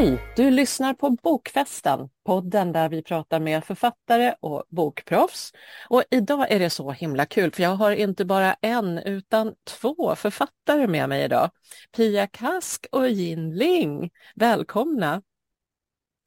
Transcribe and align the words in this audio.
Hej! 0.00 0.18
Du 0.36 0.50
lyssnar 0.50 0.94
på 0.94 1.10
Bokfesten, 1.10 2.08
podden 2.24 2.72
där 2.72 2.88
vi 2.88 3.02
pratar 3.02 3.40
med 3.40 3.64
författare 3.64 4.34
och 4.40 4.64
bokproffs. 4.68 5.52
Och 5.88 6.04
idag 6.10 6.50
är 6.50 6.58
det 6.58 6.70
så 6.70 6.90
himla 6.90 7.26
kul 7.26 7.52
för 7.52 7.62
jag 7.62 7.70
har 7.70 7.90
inte 7.90 8.24
bara 8.24 8.54
en 8.54 8.98
utan 8.98 9.54
två 9.64 10.14
författare 10.16 10.86
med 10.86 11.08
mig 11.08 11.24
idag. 11.24 11.50
Pia 11.96 12.26
Kask 12.26 12.86
och 12.92 13.08
Jin 13.08 13.54
Ling. 13.56 14.10
Välkomna! 14.34 15.22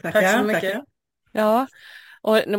Tackar, 0.04 0.22
Tack 0.22 0.40
så 0.40 0.44
mycket. 0.44 0.62
Tackar. 0.62 0.86
Ja, 1.32 1.68
och 2.22 2.40
nu 2.48 2.58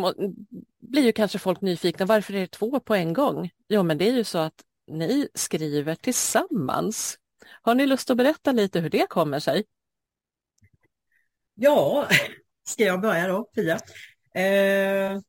blir 0.80 1.02
ju 1.02 1.12
kanske 1.12 1.38
folk 1.38 1.60
nyfikna, 1.60 2.06
varför 2.06 2.34
är 2.34 2.40
det 2.40 2.50
två 2.50 2.80
på 2.80 2.94
en 2.94 3.12
gång? 3.12 3.50
Jo, 3.68 3.82
men 3.82 3.98
det 3.98 4.08
är 4.08 4.12
ju 4.12 4.24
så 4.24 4.38
att 4.38 4.62
ni 4.86 5.28
skriver 5.34 5.94
tillsammans. 5.94 7.18
Har 7.62 7.74
ni 7.74 7.86
lust 7.86 8.10
att 8.10 8.16
berätta 8.16 8.52
lite 8.52 8.80
hur 8.80 8.90
det 8.90 9.06
kommer 9.08 9.38
sig? 9.38 9.64
Ja, 11.54 12.08
ska 12.68 12.84
jag 12.84 13.00
börja 13.00 13.28
då, 13.28 13.44
Pia? 13.44 13.80
Eh, 14.34 15.20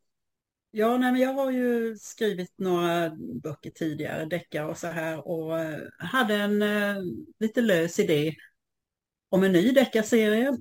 ja, 0.72 0.98
nej, 0.98 1.12
men 1.12 1.22
jag 1.22 1.34
har 1.34 1.52
ju 1.52 1.96
skrivit 1.98 2.54
några 2.58 3.10
böcker 3.44 3.70
tidigare, 3.70 4.26
deckare 4.26 4.66
och 4.66 4.78
så 4.78 4.88
här, 4.88 5.28
och 5.28 5.60
eh, 5.60 5.80
hade 6.00 6.36
en 6.36 6.62
eh, 6.62 6.96
lite 7.40 7.62
lös 7.62 8.00
idé 8.00 8.36
om 9.30 9.44
en 9.44 9.52
ny 9.52 9.72
deckarserie. 9.72 10.58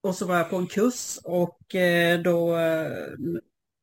Och 0.00 0.14
så 0.14 0.26
var 0.26 0.36
jag 0.36 0.50
på 0.50 0.56
en 0.56 0.66
kurs 0.66 1.18
och 1.24 1.74
eh, 1.74 2.20
då 2.20 2.56
eh, 2.56 2.90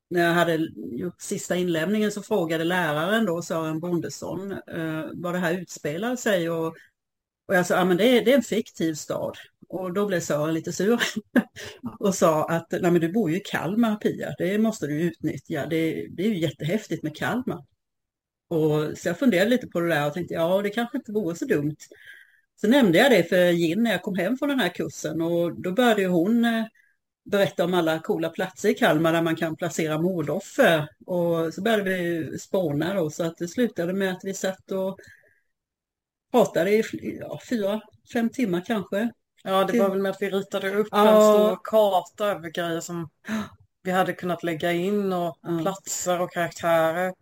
när 0.09 0.21
jag 0.23 0.33
hade 0.33 0.55
gjort 0.75 1.21
sista 1.21 1.55
inlämningen 1.55 2.11
så 2.11 2.21
frågade 2.21 2.63
läraren 2.63 3.25
då, 3.25 3.41
Sören 3.41 3.79
Bondesson, 3.79 4.51
eh, 4.51 5.05
vad 5.13 5.33
det 5.33 5.39
här 5.39 5.53
utspelar 5.53 6.15
sig 6.15 6.49
och, 6.49 6.67
och 7.47 7.55
jag 7.55 7.65
sa, 7.65 7.75
ja 7.75 7.85
men 7.85 7.97
det 7.97 8.05
är, 8.05 8.25
det 8.25 8.31
är 8.31 8.37
en 8.37 8.43
fiktiv 8.43 8.93
stad. 8.93 9.37
Och 9.75 9.93
då 9.93 10.05
blev 10.05 10.19
Sören 10.19 10.53
lite 10.53 10.73
sur 10.73 11.01
och 11.99 12.15
sa 12.15 12.45
att 12.45 12.71
Nej, 12.71 12.91
men 12.91 13.01
du 13.01 13.11
bor 13.11 13.31
ju 13.31 13.37
i 13.37 13.39
Kalmar 13.39 13.95
Pia, 13.95 14.35
det 14.37 14.57
måste 14.57 14.87
du 14.87 15.01
utnyttja, 15.01 15.65
det, 15.65 16.07
det 16.07 16.23
är 16.23 16.27
ju 16.27 16.37
jättehäftigt 16.37 17.03
med 17.03 17.15
Kalmar. 17.15 17.65
Och, 18.49 18.97
så 18.97 19.07
jag 19.09 19.19
funderade 19.19 19.49
lite 19.49 19.67
på 19.67 19.79
det 19.79 19.89
där 19.89 20.07
och 20.07 20.13
tänkte 20.13 20.33
ja 20.33 20.61
det 20.61 20.69
kanske 20.69 20.97
inte 20.97 21.11
vore 21.11 21.35
så 21.35 21.45
dumt. 21.45 21.75
Så 22.61 22.67
nämnde 22.67 22.97
jag 22.97 23.11
det 23.11 23.23
för 23.23 23.51
Gin 23.51 23.83
när 23.83 23.91
jag 23.91 24.01
kom 24.01 24.15
hem 24.15 24.37
från 24.37 24.49
den 24.49 24.59
här 24.59 24.69
kursen 24.69 25.21
och 25.21 25.61
då 25.61 25.71
började 25.71 26.05
hon 26.05 26.45
eh, 26.45 26.65
berätta 27.25 27.63
om 27.65 27.73
alla 27.73 27.99
coola 27.99 28.29
platser 28.29 28.69
i 28.69 28.73
Kalmar 28.73 29.13
där 29.13 29.21
man 29.21 29.35
kan 29.35 29.55
placera 29.55 30.01
mordoffer. 30.01 30.87
Och 31.05 31.53
så 31.53 31.61
började 31.61 31.83
vi 31.83 32.39
spåna 32.39 32.93
då 32.93 33.09
så 33.09 33.23
att 33.23 33.37
det 33.37 33.47
slutade 33.47 33.93
med 33.93 34.11
att 34.11 34.23
vi 34.23 34.33
satt 34.33 34.71
och 34.71 34.99
pratade 36.31 36.71
i 36.71 36.83
ja, 37.19 37.39
fyra, 37.49 37.81
fem 38.13 38.29
timmar 38.29 38.63
kanske. 38.65 39.11
Ja, 39.47 39.63
det 39.63 39.79
var 39.79 39.89
väl 39.89 40.01
med 40.01 40.11
att 40.11 40.21
vi 40.21 40.29
ritade 40.29 40.75
upp 40.75 40.87
ja. 40.91 41.07
en 41.07 41.35
stor 41.35 41.59
karta 41.63 42.25
över 42.25 42.49
grejer 42.49 42.79
som 42.79 43.09
vi 43.83 43.91
hade 43.91 44.13
kunnat 44.13 44.43
lägga 44.43 44.71
in 44.71 45.13
och 45.13 45.37
ja. 45.41 45.59
platser 45.61 46.21
och 46.21 46.31
karaktärer. 46.31 47.13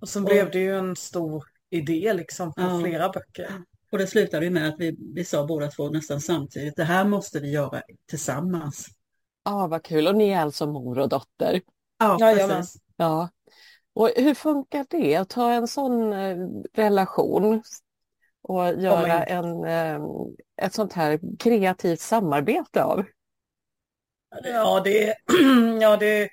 Och 0.00 0.08
så 0.08 0.20
blev 0.20 0.50
det 0.50 0.58
ju 0.58 0.78
en 0.78 0.96
stor 0.96 1.44
idé 1.70 2.12
liksom 2.12 2.52
på 2.52 2.62
ja. 2.62 2.80
flera 2.80 3.08
böcker. 3.08 3.62
Och 3.92 3.98
det 3.98 4.06
slutade 4.06 4.44
ju 4.44 4.50
med 4.50 4.68
att 4.68 4.74
vi, 4.78 4.96
vi 5.14 5.24
sa 5.24 5.46
båda 5.46 5.68
två 5.70 5.88
nästan 5.88 6.20
samtidigt, 6.20 6.76
det 6.76 6.84
här 6.84 7.04
måste 7.04 7.40
vi 7.40 7.50
göra 7.50 7.82
tillsammans. 8.08 8.86
Ja, 9.44 9.52
ah, 9.52 9.66
vad 9.66 9.82
kul. 9.82 10.08
Och 10.08 10.16
ni 10.16 10.28
är 10.28 10.40
alltså 10.40 10.66
mor 10.66 10.98
och 10.98 11.08
dotter? 11.08 11.60
Ja, 11.98 12.18
precis. 12.20 12.76
Ja. 12.96 13.28
Och 13.94 14.10
hur 14.16 14.34
funkar 14.34 14.86
det 14.90 15.16
att 15.16 15.32
ha 15.32 15.52
en 15.52 15.68
sån 15.68 16.12
eh, 16.12 16.36
relation 16.74 17.62
och 18.44 18.82
göra 18.82 19.24
en, 19.24 19.64
eh, 19.64 20.00
ett 20.62 20.74
sånt 20.74 20.92
här 20.92 21.20
kreativt 21.38 22.00
samarbete 22.00 22.84
av? 22.84 23.04
Ja, 24.44 24.80
det, 24.84 25.14
ja 25.80 25.96
det, 25.96 26.28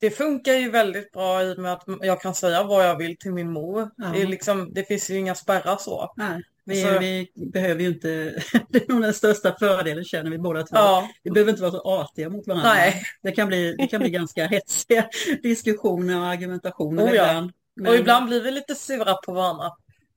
det 0.00 0.10
funkar 0.10 0.52
ju 0.52 0.70
väldigt 0.70 1.12
bra 1.12 1.42
i 1.42 1.54
och 1.54 1.58
med 1.58 1.72
att 1.72 1.84
jag 2.00 2.20
kan 2.20 2.34
säga 2.34 2.62
vad 2.62 2.88
jag 2.88 2.98
vill 2.98 3.16
till 3.18 3.32
min 3.32 3.52
mor. 3.52 3.90
Ja. 3.96 4.06
Det, 4.06 4.22
är 4.22 4.26
liksom, 4.26 4.74
det 4.74 4.84
finns 4.84 5.10
ju 5.10 5.18
inga 5.18 5.34
spärrar 5.34 5.76
så. 5.76 6.12
Nej. 6.16 6.42
Vi, 6.64 6.82
så... 6.82 6.98
vi, 6.98 7.32
behöver 7.34 7.82
ju 7.82 7.88
inte, 7.88 8.08
det 8.68 8.88
är 8.88 8.92
nog 8.92 9.02
den 9.02 9.14
största 9.14 9.56
fördelen 9.58 10.04
känner 10.04 10.30
vi 10.30 10.38
båda 10.38 10.62
två. 10.62 10.76
Ja. 10.76 11.08
Vi 11.22 11.30
behöver 11.30 11.50
inte 11.50 11.62
vara 11.62 11.72
så 11.72 11.80
artiga 11.80 12.30
mot 12.30 12.46
varandra. 12.46 12.72
Nej. 12.72 13.02
Det, 13.22 13.32
kan 13.32 13.48
bli, 13.48 13.74
det 13.78 13.86
kan 13.86 14.00
bli 14.00 14.10
ganska 14.10 14.46
hetsiga 14.50 15.08
diskussioner 15.42 16.20
och 16.20 16.26
argumentationer 16.26 17.04
oh, 17.04 17.08
ibland. 17.08 17.52
Men... 17.76 17.86
Och 17.86 17.96
ibland 17.96 18.26
blir 18.26 18.42
vi 18.42 18.50
lite 18.50 18.74
sura 18.74 19.14
på 19.14 19.32
varandra. 19.32 19.70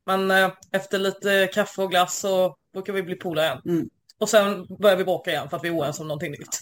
Men 0.05 0.31
eh, 0.31 0.51
efter 0.71 0.99
lite 0.99 1.49
kaffe 1.53 1.81
och 1.81 1.91
glass 1.91 2.19
så 2.19 2.57
brukar 2.73 2.93
vi 2.93 3.03
bli 3.03 3.15
polare 3.15 3.45
igen. 3.45 3.61
Mm. 3.65 3.89
Och 4.19 4.29
sen 4.29 4.67
börjar 4.79 4.97
vi 4.97 5.03
bråka 5.03 5.31
igen 5.31 5.49
för 5.49 5.57
att 5.57 5.63
vi 5.63 5.67
är 5.67 5.75
oense 5.75 6.01
om 6.01 6.07
någonting 6.07 6.31
nytt. 6.31 6.59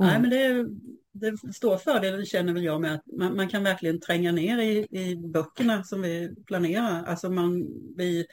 Mm. 0.00 0.12
Nej 0.12 0.20
men 0.20 0.30
det, 0.30 0.42
är, 0.42 0.66
det 1.12 1.54
stora 1.54 1.78
fördelen 1.78 2.26
känner 2.26 2.52
väl 2.52 2.64
jag 2.64 2.80
med 2.80 2.94
att 2.94 3.06
man, 3.18 3.36
man, 3.36 3.48
kan 3.48 3.64
verkligen 3.64 4.00
tränga 4.00 4.32
ner 4.32 4.58
i, 4.58 4.86
i 4.90 5.16
böckerna 5.16 5.84
som 5.84 6.02
vi 6.02 6.34
planerar. 6.46 7.04
Alltså 7.04 7.30
man, 7.30 7.66
vi, 7.96 8.26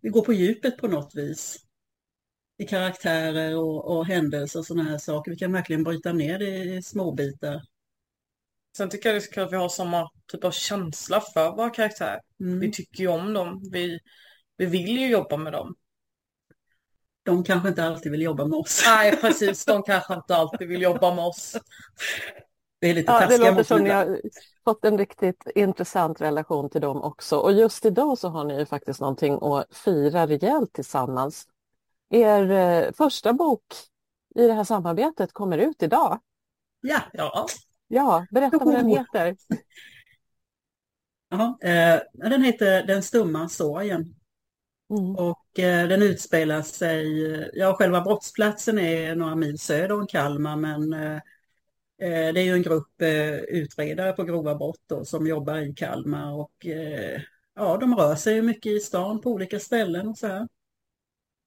vi 0.00 0.08
går 0.08 0.22
på 0.22 0.32
djupet 0.32 0.76
på 0.76 0.88
något 0.88 1.14
vis. 1.14 1.56
I 2.58 2.66
karaktärer 2.66 3.56
och, 3.56 3.96
och 3.96 4.06
händelser 4.06 4.58
och 4.58 4.66
sådana 4.66 4.90
här 4.90 4.98
saker. 4.98 5.30
Vi 5.30 5.36
kan 5.36 5.52
verkligen 5.52 5.84
bryta 5.84 6.12
ner 6.12 6.38
det 6.38 6.64
i 6.64 6.82
små 6.82 7.12
bitar. 7.12 7.62
Sen 8.76 8.90
tycker 8.90 9.08
jag 9.08 9.22
det 9.22 9.26
är 9.26 9.32
kul 9.32 9.44
att 9.44 9.52
vi 9.52 9.56
har 9.56 9.68
samma 9.68 10.10
typ 10.32 10.44
av 10.44 10.50
känsla 10.50 11.20
för 11.20 11.50
våra 11.50 11.70
karaktärer. 11.70 12.20
Mm. 12.40 12.60
Vi 12.60 12.72
tycker 12.72 13.00
ju 13.00 13.08
om 13.08 13.32
dem. 13.32 13.68
Vi, 13.72 14.00
vi 14.56 14.66
vill 14.66 14.98
ju 14.98 15.08
jobba 15.08 15.36
med 15.36 15.52
dem. 15.52 15.74
De 17.22 17.44
kanske 17.44 17.68
inte 17.68 17.84
alltid 17.84 18.12
vill 18.12 18.22
jobba 18.22 18.44
med 18.44 18.58
oss. 18.58 18.82
Nej, 18.86 19.16
precis. 19.20 19.64
De 19.64 19.82
kanske 19.82 20.14
inte 20.14 20.36
alltid 20.36 20.68
vill 20.68 20.82
jobba 20.82 21.14
med 21.14 21.24
oss. 21.24 21.56
Det 22.80 22.86
är 22.86 22.94
lite 22.94 23.12
ja, 23.12 23.26
Det 23.26 23.38
låter 23.38 23.62
som 23.62 23.84
ni 23.84 23.90
har 23.90 24.20
fått 24.64 24.84
en 24.84 24.98
riktigt 24.98 25.46
intressant 25.54 26.20
relation 26.20 26.70
till 26.70 26.80
dem 26.80 27.02
också. 27.02 27.36
Och 27.36 27.52
just 27.52 27.84
idag 27.84 28.18
så 28.18 28.28
har 28.28 28.44
ni 28.44 28.58
ju 28.58 28.66
faktiskt 28.66 29.00
någonting 29.00 29.38
att 29.42 29.76
fira 29.76 30.26
rejält 30.26 30.72
tillsammans. 30.72 31.46
Er 32.10 32.50
eh, 32.50 32.92
första 32.92 33.32
bok 33.32 33.64
i 34.34 34.46
det 34.46 34.52
här 34.52 34.64
samarbetet 34.64 35.32
kommer 35.32 35.58
ut 35.58 35.82
idag. 35.82 36.20
Ja. 36.80 37.00
Ja, 37.12 37.46
ja 37.88 38.26
berätta 38.30 38.58
vad 38.58 38.74
den 38.74 38.88
heter. 38.88 39.36
Ja, 41.30 41.58
eh, 41.62 42.00
den 42.12 42.42
heter 42.42 42.86
Den 42.86 43.02
stumma 43.02 43.48
sorgen. 43.48 44.14
Mm. 44.90 45.16
Och 45.16 45.58
eh, 45.58 45.88
den 45.88 46.02
utspelar 46.02 46.62
sig, 46.62 47.20
ja 47.54 47.74
själva 47.74 48.00
brottsplatsen 48.00 48.78
är 48.78 49.14
några 49.14 49.34
mil 49.34 49.58
söder 49.58 49.92
om 49.92 50.06
Kalmar 50.06 50.56
men 50.56 50.92
eh, 50.92 51.20
det 51.98 52.40
är 52.40 52.44
ju 52.44 52.52
en 52.52 52.62
grupp 52.62 53.02
utredare 53.48 54.12
på 54.12 54.24
grova 54.24 54.54
brott 54.54 54.82
då, 54.86 55.04
som 55.04 55.26
jobbar 55.26 55.58
i 55.58 55.74
Kalmar 55.74 56.32
och 56.34 56.66
ja, 57.54 57.76
de 57.76 57.94
rör 57.94 58.14
sig 58.14 58.42
mycket 58.42 58.72
i 58.72 58.80
stan 58.80 59.20
på 59.20 59.30
olika 59.30 59.60
ställen 59.60 60.08
och 60.08 60.18
så 60.18 60.26
här. 60.26 60.48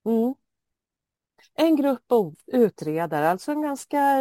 Mm. 0.06 0.34
En 1.62 1.76
grupp 1.76 2.06
utredare, 2.48 3.30
alltså 3.30 3.52
en 3.52 3.62
ganska 3.62 4.20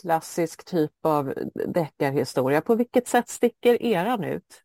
klassisk 0.00 0.64
typ 0.64 0.92
av 1.02 1.34
deckarhistoria. 1.68 2.60
På 2.60 2.74
vilket 2.74 3.08
sätt 3.08 3.28
sticker 3.28 3.82
eran 3.82 4.24
ut? 4.24 4.62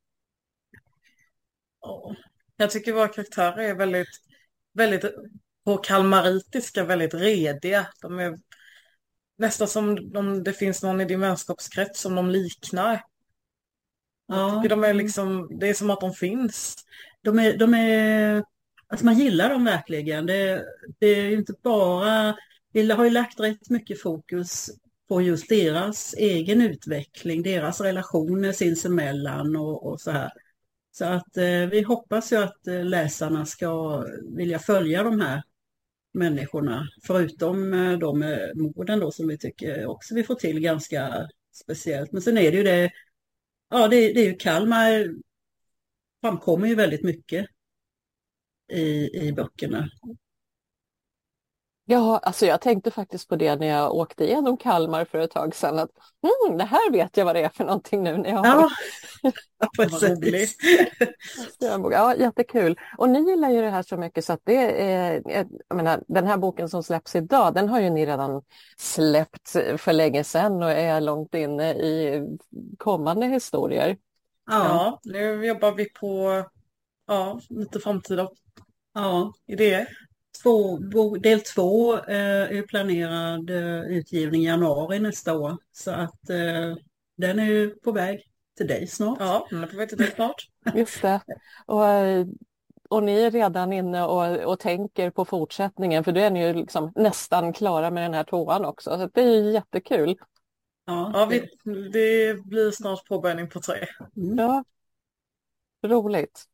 Jag 2.55 2.71
tycker 2.71 2.93
våra 2.93 3.07
karaktärer 3.07 3.57
är 3.57 3.75
väldigt, 3.75 4.07
väldigt 4.73 5.05
på 5.65 5.77
kalmaritiska, 5.77 6.83
väldigt 6.83 7.13
rediga. 7.13 7.87
De 8.01 8.19
är 8.19 8.37
nästan 9.37 9.67
som 9.67 10.11
om 10.15 10.43
det 10.43 10.53
finns 10.53 10.83
någon 10.83 11.01
i 11.01 11.05
din 11.05 11.19
vänskapskrets 11.19 12.01
som 12.01 12.15
de 12.15 12.29
liknar. 12.29 13.03
Ja. 14.25 14.63
De 14.69 14.83
är 14.83 14.93
liksom, 14.93 15.59
det 15.59 15.69
är 15.69 15.73
som 15.73 15.89
att 15.89 16.01
de 16.01 16.13
finns. 16.13 16.75
De 17.21 17.39
är, 17.39 17.57
de 17.57 17.73
är, 17.73 18.43
att 18.87 19.03
man 19.03 19.19
gillar 19.19 19.49
dem 19.49 19.63
verkligen. 19.63 20.25
Det, 20.25 20.65
det 20.99 21.07
är 21.07 21.31
inte 21.31 21.53
bara, 21.63 22.35
vi 22.73 22.91
har 22.91 23.03
ju 23.03 23.09
lagt 23.09 23.39
rätt 23.39 23.69
mycket 23.69 24.01
fokus 24.01 24.69
på 25.07 25.21
just 25.21 25.49
deras 25.49 26.13
egen 26.13 26.61
utveckling, 26.61 27.43
deras 27.43 27.81
relationer 27.81 28.51
sinsemellan 28.51 29.55
och, 29.55 29.85
och 29.85 30.01
så 30.01 30.11
här. 30.11 30.31
Så 30.91 31.05
att 31.05 31.37
eh, 31.37 31.65
vi 31.71 31.81
hoppas 31.81 32.31
ju 32.33 32.35
att 32.37 32.67
eh, 32.67 32.85
läsarna 32.85 33.45
ska 33.45 34.03
vilja 34.37 34.59
följa 34.59 35.03
de 35.03 35.21
här 35.21 35.43
människorna, 36.13 36.87
förutom 37.03 37.73
eh, 37.73 37.97
de 37.97 38.37
morden 38.55 38.99
då 38.99 39.11
som 39.11 39.27
vi 39.27 39.37
tycker 39.37 39.85
också 39.85 40.15
vi 40.15 40.23
får 40.23 40.35
till 40.35 40.59
ganska 40.59 41.27
speciellt. 41.53 42.11
Men 42.11 42.21
sen 42.21 42.37
är 42.37 42.51
det 42.51 42.57
ju 42.57 42.63
det, 42.63 42.91
ja 43.69 43.87
det, 43.87 44.13
det 44.13 44.19
är 44.21 44.25
ju 44.25 44.35
Kalmar 44.35 44.91
eh, 44.91 45.05
framkommer 46.21 46.67
ju 46.67 46.75
väldigt 46.75 47.03
mycket 47.03 47.47
i, 48.69 49.09
i 49.27 49.33
böckerna. 49.33 49.87
Ja, 51.89 52.19
alltså 52.23 52.45
jag 52.45 52.61
tänkte 52.61 52.91
faktiskt 52.91 53.29
på 53.29 53.35
det 53.35 53.55
när 53.55 53.67
jag 53.67 53.95
åkte 53.95 54.23
igenom 54.23 54.57
Kalmar 54.57 55.05
för 55.05 55.17
ett 55.19 55.31
tag 55.31 55.55
sedan. 55.55 55.79
Att, 55.79 55.89
mm, 56.47 56.57
det 56.57 56.63
här 56.63 56.91
vet 56.91 57.17
jag 57.17 57.25
vad 57.25 57.35
det 57.35 57.41
är 57.41 57.49
för 57.49 57.63
någonting 57.63 58.03
nu 58.03 58.17
när 58.17 58.29
jag 58.29 58.43
har... 58.43 58.71
Ja, 59.59 59.67
precis. 59.77 60.55
ja, 61.91 62.15
jättekul. 62.15 62.79
Och 62.97 63.09
ni 63.09 63.29
gillar 63.29 63.49
ju 63.49 63.61
det 63.61 63.69
här 63.69 63.83
så 63.83 63.97
mycket 63.97 64.25
så 64.25 64.33
att 64.33 64.41
det 64.43 64.81
är, 64.81 65.21
jag 65.67 65.75
menar, 65.75 66.03
den 66.07 66.27
här 66.27 66.37
boken 66.37 66.69
som 66.69 66.83
släpps 66.83 67.15
idag, 67.15 67.53
den 67.53 67.69
har 67.69 67.79
ju 67.79 67.89
ni 67.89 68.05
redan 68.05 68.41
släppt 68.77 69.49
för 69.77 69.93
länge 69.93 70.23
sedan 70.23 70.63
och 70.63 70.71
är 70.71 71.01
långt 71.01 71.35
inne 71.35 71.73
i 71.73 72.21
kommande 72.77 73.25
historier. 73.25 73.97
Ja, 74.45 74.65
ja 74.65 74.99
nu 75.03 75.45
jobbar 75.45 75.71
vi 75.71 75.89
på 75.89 76.43
ja, 77.07 77.39
lite 77.49 77.79
framtida 77.79 78.29
ja. 79.01 79.33
idéer. 79.45 79.87
Två, 80.43 80.77
del 81.17 81.41
två 81.41 81.93
eh, 81.93 82.57
är 82.57 82.61
planerad 82.61 83.49
eh, 83.49 83.97
utgivning 83.97 84.41
i 84.41 84.45
januari 84.45 84.99
nästa 84.99 85.37
år. 85.37 85.57
Så 85.71 85.91
att 85.91 86.29
eh, 86.29 86.75
den 87.17 87.39
är 87.39 87.79
på 87.83 87.91
väg 87.91 88.23
till 88.57 88.67
dig 88.67 88.87
snart. 88.87 89.17
Ja, 89.19 89.47
den 89.49 89.63
är 89.63 89.67
på 89.67 89.77
väg 89.77 89.89
till 89.89 89.97
dig 89.97 90.11
snart. 90.15 90.47
Just 90.75 91.01
det. 91.01 91.21
Och, 91.65 91.83
och 92.89 93.03
ni 93.03 93.19
är 93.19 93.31
redan 93.31 93.73
inne 93.73 94.03
och, 94.03 94.51
och 94.51 94.59
tänker 94.59 95.09
på 95.09 95.25
fortsättningen 95.25 96.03
för 96.03 96.11
då 96.11 96.19
är 96.19 96.31
ni 96.31 96.47
ju 96.47 96.53
liksom 96.53 96.91
nästan 96.95 97.53
klara 97.53 97.91
med 97.91 98.03
den 98.03 98.13
här 98.13 98.23
tvåan 98.23 98.65
också. 98.65 98.97
Så 98.97 99.09
det 99.13 99.21
är 99.21 99.43
ju 99.43 99.51
jättekul. 99.51 100.17
Ja, 100.85 101.11
ja 101.13 101.25
vi, 101.25 101.39
det 101.89 102.43
blir 102.45 102.71
snart 102.71 103.07
påbörjning 103.07 103.49
på 103.49 103.59
tre. 103.59 103.85
Mm. 104.17 104.37
Ja, 104.37 104.63
roligt. 105.87 106.45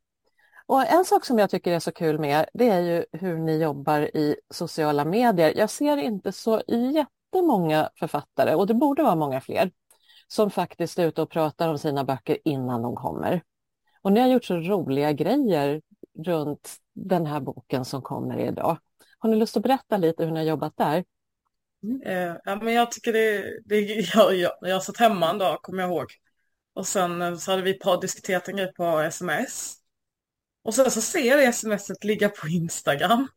Och 0.66 0.86
en 0.86 1.04
sak 1.04 1.24
som 1.24 1.38
jag 1.38 1.50
tycker 1.50 1.72
är 1.72 1.78
så 1.78 1.92
kul 1.92 2.18
med 2.18 2.46
det 2.54 2.68
är 2.68 2.80
ju 2.80 3.04
hur 3.12 3.38
ni 3.38 3.62
jobbar 3.62 4.00
i 4.00 4.36
sociala 4.50 5.04
medier. 5.04 5.52
Jag 5.56 5.70
ser 5.70 5.96
inte 5.96 6.32
så 6.32 6.62
jättemånga 6.68 7.90
författare, 7.98 8.54
och 8.54 8.66
det 8.66 8.74
borde 8.74 9.02
vara 9.02 9.14
många 9.14 9.40
fler, 9.40 9.70
som 10.28 10.50
faktiskt 10.50 10.98
är 10.98 11.06
ute 11.06 11.22
och 11.22 11.30
pratar 11.30 11.68
om 11.68 11.78
sina 11.78 12.04
böcker 12.04 12.38
innan 12.44 12.82
de 12.82 12.96
kommer. 12.96 13.42
Och 14.02 14.12
ni 14.12 14.20
har 14.20 14.28
gjort 14.28 14.44
så 14.44 14.56
roliga 14.56 15.12
grejer 15.12 15.82
runt 16.18 16.76
den 16.92 17.26
här 17.26 17.40
boken 17.40 17.84
som 17.84 18.02
kommer 18.02 18.38
idag. 18.38 18.78
Har 19.18 19.30
ni 19.30 19.36
lust 19.36 19.56
att 19.56 19.62
berätta 19.62 19.96
lite 19.96 20.24
hur 20.24 20.30
ni 20.32 20.38
har 20.38 20.46
jobbat 20.46 20.76
där? 20.76 21.04
Mm. 21.82 22.02
Eh, 22.02 22.36
ja, 22.44 22.56
men 22.56 22.74
jag 22.74 22.92
tycker 22.92 23.12
det, 23.12 23.60
det 23.64 23.80
jag, 24.14 24.34
jag, 24.34 24.52
jag 24.60 24.82
satt 24.82 24.96
hemma 24.96 25.30
en 25.30 25.38
dag, 25.38 25.62
kommer 25.62 25.82
jag 25.82 25.90
ihåg. 25.90 26.06
Och 26.74 26.86
sen 26.86 27.22
eh, 27.22 27.36
så 27.36 27.50
hade 27.50 27.62
vi 27.62 27.74
par 27.74 28.00
diskuterat 28.00 28.48
en 28.48 28.56
grej 28.56 28.72
på 28.72 28.98
sms. 29.00 29.83
Och 30.64 30.74
sen 30.74 30.90
så 30.90 31.00
ser 31.00 31.24
jag 31.24 31.38
det 31.38 31.52
smset 31.52 32.04
ligga 32.04 32.28
på 32.28 32.48
Instagram. 32.48 33.28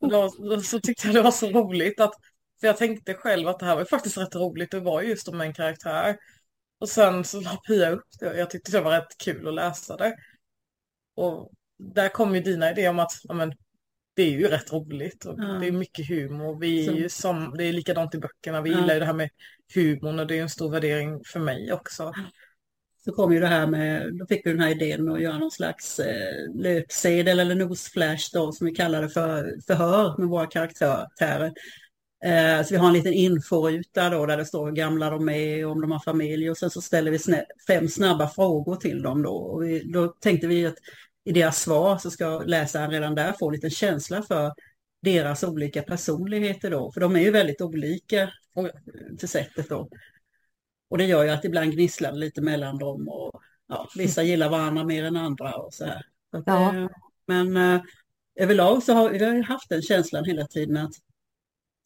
Då, 0.00 0.34
då, 0.38 0.60
så 0.60 0.80
tyckte 0.80 1.06
jag 1.06 1.14
det 1.14 1.22
var 1.22 1.30
så 1.30 1.50
roligt 1.50 2.00
att, 2.00 2.12
för 2.60 2.66
jag 2.66 2.76
tänkte 2.76 3.14
själv 3.14 3.48
att 3.48 3.58
det 3.58 3.66
här 3.66 3.76
var 3.76 3.84
faktiskt 3.84 4.18
rätt 4.18 4.34
roligt, 4.34 4.70
det 4.70 4.80
var 4.80 5.02
just 5.02 5.28
om 5.28 5.40
en 5.40 5.54
karaktär. 5.54 6.16
Och 6.80 6.88
sen 6.88 7.24
så 7.24 7.40
la 7.40 7.56
Pia 7.56 7.90
upp 7.90 8.06
det 8.20 8.30
och 8.30 8.36
jag 8.36 8.50
tyckte 8.50 8.72
det 8.72 8.80
var 8.80 8.90
rätt 8.90 9.18
kul 9.24 9.48
att 9.48 9.54
läsa 9.54 9.96
det. 9.96 10.16
Och 11.14 11.50
där 11.78 12.08
kom 12.08 12.34
ju 12.34 12.40
dina 12.40 12.70
idéer 12.70 12.90
om 12.90 12.98
att 12.98 13.12
ja, 13.22 13.34
men, 13.34 13.54
det 14.14 14.22
är 14.22 14.30
ju 14.30 14.48
rätt 14.48 14.72
roligt 14.72 15.24
och 15.24 15.38
mm. 15.38 15.60
det 15.60 15.66
är 15.66 15.72
mycket 15.72 16.08
humor. 16.08 16.60
Vi 16.60 16.88
är 16.88 16.92
ju 16.92 17.08
som, 17.08 17.54
det 17.56 17.64
är 17.64 17.72
likadant 17.72 18.14
i 18.14 18.18
böckerna, 18.18 18.62
vi 18.62 18.70
mm. 18.70 18.80
gillar 18.80 18.94
ju 18.94 19.00
det 19.00 19.06
här 19.06 19.12
med 19.12 19.30
humorn 19.74 20.18
och 20.18 20.26
det 20.26 20.38
är 20.38 20.42
en 20.42 20.50
stor 20.50 20.70
värdering 20.70 21.24
för 21.24 21.40
mig 21.40 21.72
också 21.72 22.12
så 23.04 23.12
kom 23.12 23.32
ju 23.32 23.40
det 23.40 23.46
här 23.46 23.66
med, 23.66 24.14
då 24.18 24.26
fick 24.26 24.46
vi 24.46 24.50
den 24.50 24.60
här 24.60 24.70
idén 24.70 25.04
med 25.04 25.14
att 25.14 25.22
göra 25.22 25.38
någon 25.38 25.50
slags 25.50 25.98
eh, 26.00 26.54
löpsedel 26.54 27.40
eller 27.40 27.54
nosflash 27.54 28.30
då 28.32 28.52
som 28.52 28.66
vi 28.66 28.74
kallar 28.74 29.02
det 29.02 29.08
för 29.08 29.60
förhör 29.66 30.18
med 30.18 30.28
våra 30.28 30.46
karaktärer. 30.46 31.52
Eh, 32.24 32.62
så 32.64 32.74
vi 32.74 32.76
har 32.76 32.86
en 32.86 32.92
liten 32.92 33.12
inforuta 33.12 34.10
då 34.10 34.26
där 34.26 34.36
det 34.36 34.44
står 34.44 34.66
hur 34.66 34.76
gamla 34.76 35.10
de 35.10 35.28
är 35.28 35.66
och 35.66 35.72
om 35.72 35.80
de 35.80 35.90
har 35.90 35.98
familj 35.98 36.50
och 36.50 36.58
sen 36.58 36.70
så 36.70 36.80
ställer 36.80 37.10
vi 37.10 37.18
snä 37.18 37.44
fem 37.66 37.88
snabba 37.88 38.28
frågor 38.28 38.76
till 38.76 39.02
dem 39.02 39.22
då. 39.22 39.32
Och 39.32 39.62
vi, 39.62 39.92
då 39.92 40.08
tänkte 40.08 40.46
vi 40.46 40.66
att 40.66 40.78
i 41.24 41.32
deras 41.32 41.60
svar 41.60 41.98
så 41.98 42.10
ska 42.10 42.38
läsaren 42.38 42.90
redan 42.90 43.14
där 43.14 43.32
få 43.32 43.48
en 43.48 43.54
liten 43.54 43.70
känsla 43.70 44.22
för 44.22 44.52
deras 45.02 45.44
olika 45.44 45.82
personligheter 45.82 46.70
då, 46.70 46.92
för 46.92 47.00
de 47.00 47.16
är 47.16 47.20
ju 47.20 47.30
väldigt 47.30 47.60
olika 47.60 48.30
till 49.18 49.24
eh, 49.24 49.28
sättet 49.28 49.68
då. 49.68 49.88
Och 50.90 50.98
det 50.98 51.04
gör 51.04 51.24
ju 51.24 51.30
att 51.30 51.44
ibland 51.44 51.72
gnisslar 51.72 52.12
det 52.12 52.18
lite 52.18 52.42
mellan 52.42 52.78
dem 52.78 53.08
och 53.08 53.42
ja, 53.68 53.88
vissa 53.96 54.22
gillar 54.22 54.48
varandra 54.48 54.84
mer 54.84 55.04
än 55.04 55.16
andra 55.16 55.54
och 55.54 55.74
så 55.74 55.84
här. 55.84 56.06
Så 56.30 56.42
ja. 56.46 56.74
Eh, 56.74 56.88
men 57.26 57.56
eh, 57.56 57.82
överlag 58.34 58.82
så 58.82 58.92
har 58.92 59.10
vi 59.10 59.42
haft 59.42 59.68
den 59.68 59.82
känslan 59.82 60.24
hela 60.24 60.46
tiden 60.46 60.76
att 60.76 60.92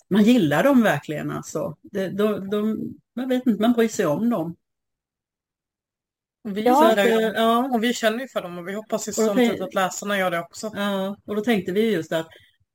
man 0.09 0.23
gillar 0.23 0.63
dem 0.65 0.83
verkligen 0.83 1.31
alltså. 1.31 1.77
De, 1.83 2.09
de, 2.09 2.51
de, 2.51 2.79
man 3.15 3.29
vet 3.29 3.47
inte, 3.47 3.63
man 3.63 3.73
bryr 3.73 3.89
sig 3.89 4.07
om 4.07 4.31
dem. 4.31 4.57
Vi, 6.43 6.63
ja, 6.63 6.93
att, 6.93 7.35
ja. 7.35 7.71
och 7.75 7.85
vi 7.85 7.95
känner 7.95 8.19
ju 8.19 8.29
för 8.29 8.43
dem 8.43 8.59
och 8.59 8.69
vi 8.69 8.75
hoppas 8.75 9.09
ju 9.09 9.13
samtidigt 9.13 9.61
att 9.61 9.75
läsarna 9.75 10.19
gör 10.19 10.31
det 10.31 10.41
också. 10.41 10.71
Ja, 10.75 11.17
och 11.27 11.37
då 11.37 11.41
tänkte 11.41 11.73
vi 11.73 11.93
just 11.93 12.13
att 12.13 12.27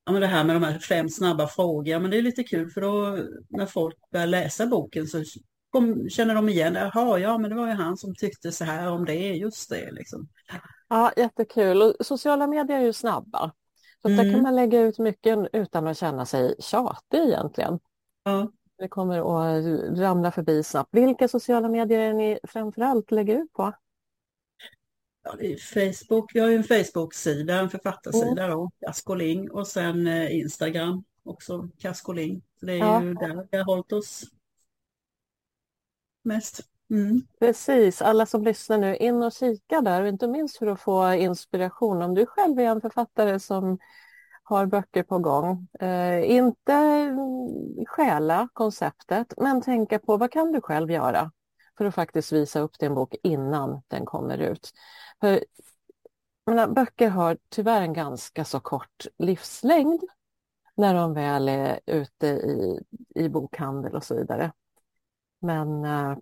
ja, 0.06 0.12
men 0.12 0.22
det 0.22 0.28
här 0.28 0.44
med 0.44 0.56
de 0.56 0.64
här 0.64 0.80
fem 0.80 1.10
snabba 1.10 1.48
frågorna, 1.48 2.00
men 2.00 2.12
det 2.12 2.18
är 2.18 2.22
lite 2.22 2.44
kul 2.44 2.70
för 2.70 2.81
då 2.81 3.20
när 3.50 3.66
folk 3.66 3.96
börjar 4.12 4.28
läsa 4.28 4.68
boken 4.68 5.08
så 5.08 5.24
kom, 5.69 6.10
känner 6.10 6.36
de 6.36 6.50
igen, 6.50 6.75
jaha, 6.75 7.19
ja 7.19 7.38
men 7.38 7.50
det 7.50 7.56
var 7.56 7.68
ju 7.68 7.74
han 7.74 7.98
som 7.98 8.16
tyckte 8.16 8.51
så 8.51 8.63
här 8.63 8.92
om 8.92 9.06
det, 9.06 9.13
just 9.13 9.69
det 9.69 9.92
liksom. 9.92 10.27
Ja, 10.88 11.12
jättekul. 11.18 11.81
Och 11.81 11.95
sociala 12.00 12.48
medier 12.48 12.77
är 12.77 12.83
ju 12.83 12.94
snabba. 12.94 13.51
Så 14.01 14.07
mm. 14.10 14.25
där 14.25 14.33
kan 14.33 14.42
man 14.42 14.56
lägga 14.56 14.81
ut 14.81 15.00
mycket 15.00 15.39
utan 15.54 15.88
att 15.88 15.98
känna 15.98 16.25
sig 16.25 16.56
tjatig 16.60 17.19
egentligen. 17.19 17.80
Ja. 18.24 18.51
Det 18.77 18.88
kommer 18.88 19.19
att 19.19 20.00
ramla 20.00 20.31
förbi 20.31 20.63
snabbt. 20.63 20.89
Vilka 20.92 21.27
sociala 21.27 21.69
medier 21.69 22.00
är 22.00 22.13
ni 22.13 22.39
framförallt 22.44 23.12
lägger 23.12 23.36
ut 23.36 23.54
på? 23.54 23.74
Ja, 25.24 25.36
det 25.39 25.54
är 25.54 25.57
Facebook. 25.57 26.31
Vi 26.33 26.39
har 26.39 26.50
ju 26.50 26.56
en 26.56 26.63
Facebook-sida, 26.63 27.60
en 27.60 27.69
författarsida 27.69 28.44
mm. 28.44 28.57
då, 28.57 28.71
Kaskoling 28.86 29.51
och 29.51 29.68
sen 29.68 30.07
eh, 30.07 30.38
Instagram 30.38 31.04
också, 31.24 31.69
Kaskoling. 31.77 32.42
Det 32.62 32.71
är 32.71 32.77
ja. 32.77 33.04
ju 33.04 33.13
där 33.13 33.48
vi 33.51 33.57
har 33.57 33.66
hållit 33.66 33.92
oss 33.92 34.24
mest. 36.30 36.60
Mm. 36.90 37.22
Precis, 37.40 38.02
alla 38.02 38.26
som 38.26 38.44
lyssnar 38.44 38.78
nu, 38.78 38.96
in 38.96 39.24
och 39.24 39.31
kika 39.31 39.81
där 39.81 40.02
och 40.02 40.08
inte 40.08 40.28
minst 40.28 40.58
för 40.58 40.68
att 40.68 40.81
få 40.81 41.14
inspiration. 41.14 42.02
Om 42.02 42.16
du 42.16 42.26
själv 42.26 42.60
är 42.60 42.64
en 42.64 42.81
författare 42.81 43.40
som 43.40 43.78
har 44.44 44.66
böcker 44.66 45.04
på 45.04 45.20
gång, 45.20 45.68
eh, 45.80 46.31
inte 46.31 47.10
stjäla 47.88 48.50
konceptet, 48.54 49.34
men 49.38 49.62
tänka 49.62 50.00
på 50.00 50.18
vad 50.18 50.31
kan 50.31 50.52
du 50.52 50.62
själv 50.62 50.92
göra 50.92 51.31
för 51.78 51.86
att 51.86 51.96
faktiskt 51.96 52.31
visa 52.31 52.60
upp 52.60 52.80
din 52.80 52.96
bok 52.96 53.16
innan 53.24 53.81
den 53.88 54.06
kommer 54.06 54.38
ut. 54.38 54.72
För, 55.22 55.44
menar, 56.46 56.68
böcker 56.68 57.10
har 57.10 57.38
tyvärr 57.50 57.81
en 57.81 57.94
ganska 57.94 58.45
så 58.45 58.59
kort 58.59 59.06
livslängd 59.18 60.04
när 60.76 60.94
de 60.94 61.14
väl 61.14 61.50
är 61.50 61.80
ute 61.86 62.28
i, 62.28 62.80
i 63.16 63.30
bokhandel 63.30 63.95
och 63.95 64.04
så 64.04 64.16
vidare. 64.16 64.52
Men 65.40 65.86
eh, 65.86 66.18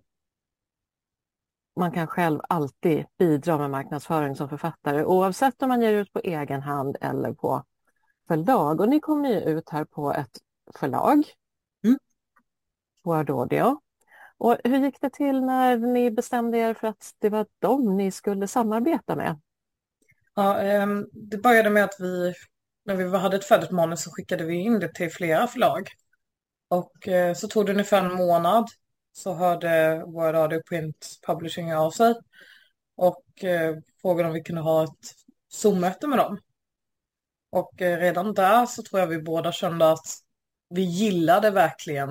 man 1.76 1.92
kan 1.92 2.06
själv 2.06 2.40
alltid 2.48 3.04
bidra 3.18 3.58
med 3.58 3.70
marknadsföring 3.70 4.36
som 4.36 4.48
författare 4.48 5.04
oavsett 5.04 5.62
om 5.62 5.68
man 5.68 5.82
ger 5.82 5.92
ut 5.92 6.12
på 6.12 6.20
egen 6.20 6.62
hand 6.62 6.96
eller 7.00 7.32
på 7.32 7.64
förlag. 8.28 8.80
Och 8.80 8.88
ni 8.88 9.00
kommer 9.00 9.28
ju 9.28 9.40
ut 9.40 9.68
här 9.68 9.84
på 9.84 10.12
ett 10.12 10.38
förlag, 10.74 11.24
mm. 11.84 11.98
Word 13.04 13.30
Audio. 13.30 13.80
Och 14.38 14.56
hur 14.64 14.78
gick 14.78 15.00
det 15.00 15.10
till 15.10 15.40
när 15.44 15.76
ni 15.76 16.10
bestämde 16.10 16.58
er 16.58 16.74
för 16.74 16.88
att 16.88 17.14
det 17.18 17.28
var 17.28 17.46
dem 17.58 17.96
ni 17.96 18.10
skulle 18.10 18.48
samarbeta 18.48 19.16
med? 19.16 19.40
Ja, 20.34 20.60
ehm, 20.60 21.08
det 21.12 21.38
började 21.38 21.70
med 21.70 21.84
att 21.84 21.96
vi, 21.98 22.34
när 22.84 22.94
vi 22.94 23.16
hade 23.18 23.36
ett 23.36 23.48
färdigt 23.48 23.70
manus 23.70 24.02
så 24.02 24.10
skickade 24.10 24.44
vi 24.44 24.54
in 24.54 24.80
det 24.80 24.94
till 24.94 25.10
flera 25.10 25.46
förlag. 25.46 25.88
Och 26.68 27.08
eh, 27.08 27.34
så 27.34 27.48
tog 27.48 27.66
det 27.66 27.72
ungefär 27.72 28.04
en 28.04 28.14
månad 28.14 28.68
så 29.18 29.34
hörde 29.34 30.02
Word 30.06 30.34
Audio 30.34 30.62
Print 30.62 31.18
Publishing 31.26 31.74
av 31.74 31.90
sig 31.90 32.14
och 32.96 33.44
eh, 33.44 33.76
frågade 34.02 34.28
om 34.28 34.34
vi 34.34 34.42
kunde 34.42 34.62
ha 34.62 34.84
ett 34.84 35.14
Zoom-möte 35.48 36.06
med 36.06 36.18
dem. 36.18 36.38
Och 37.50 37.82
eh, 37.82 37.98
redan 37.98 38.34
där 38.34 38.66
så 38.66 38.82
tror 38.82 39.00
jag 39.00 39.06
vi 39.06 39.22
båda 39.22 39.52
kände 39.52 39.90
att 39.90 40.06
vi 40.68 40.82
gillade 40.82 41.50
verkligen 41.50 42.08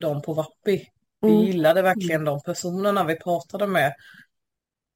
dem 0.00 0.22
på 0.22 0.34
Vappi. 0.34 0.88
Vi 1.20 1.28
mm. 1.28 1.42
gillade 1.42 1.82
verkligen 1.82 2.24
de 2.24 2.40
personerna 2.40 3.04
vi 3.04 3.16
pratade 3.16 3.66
med. 3.66 3.94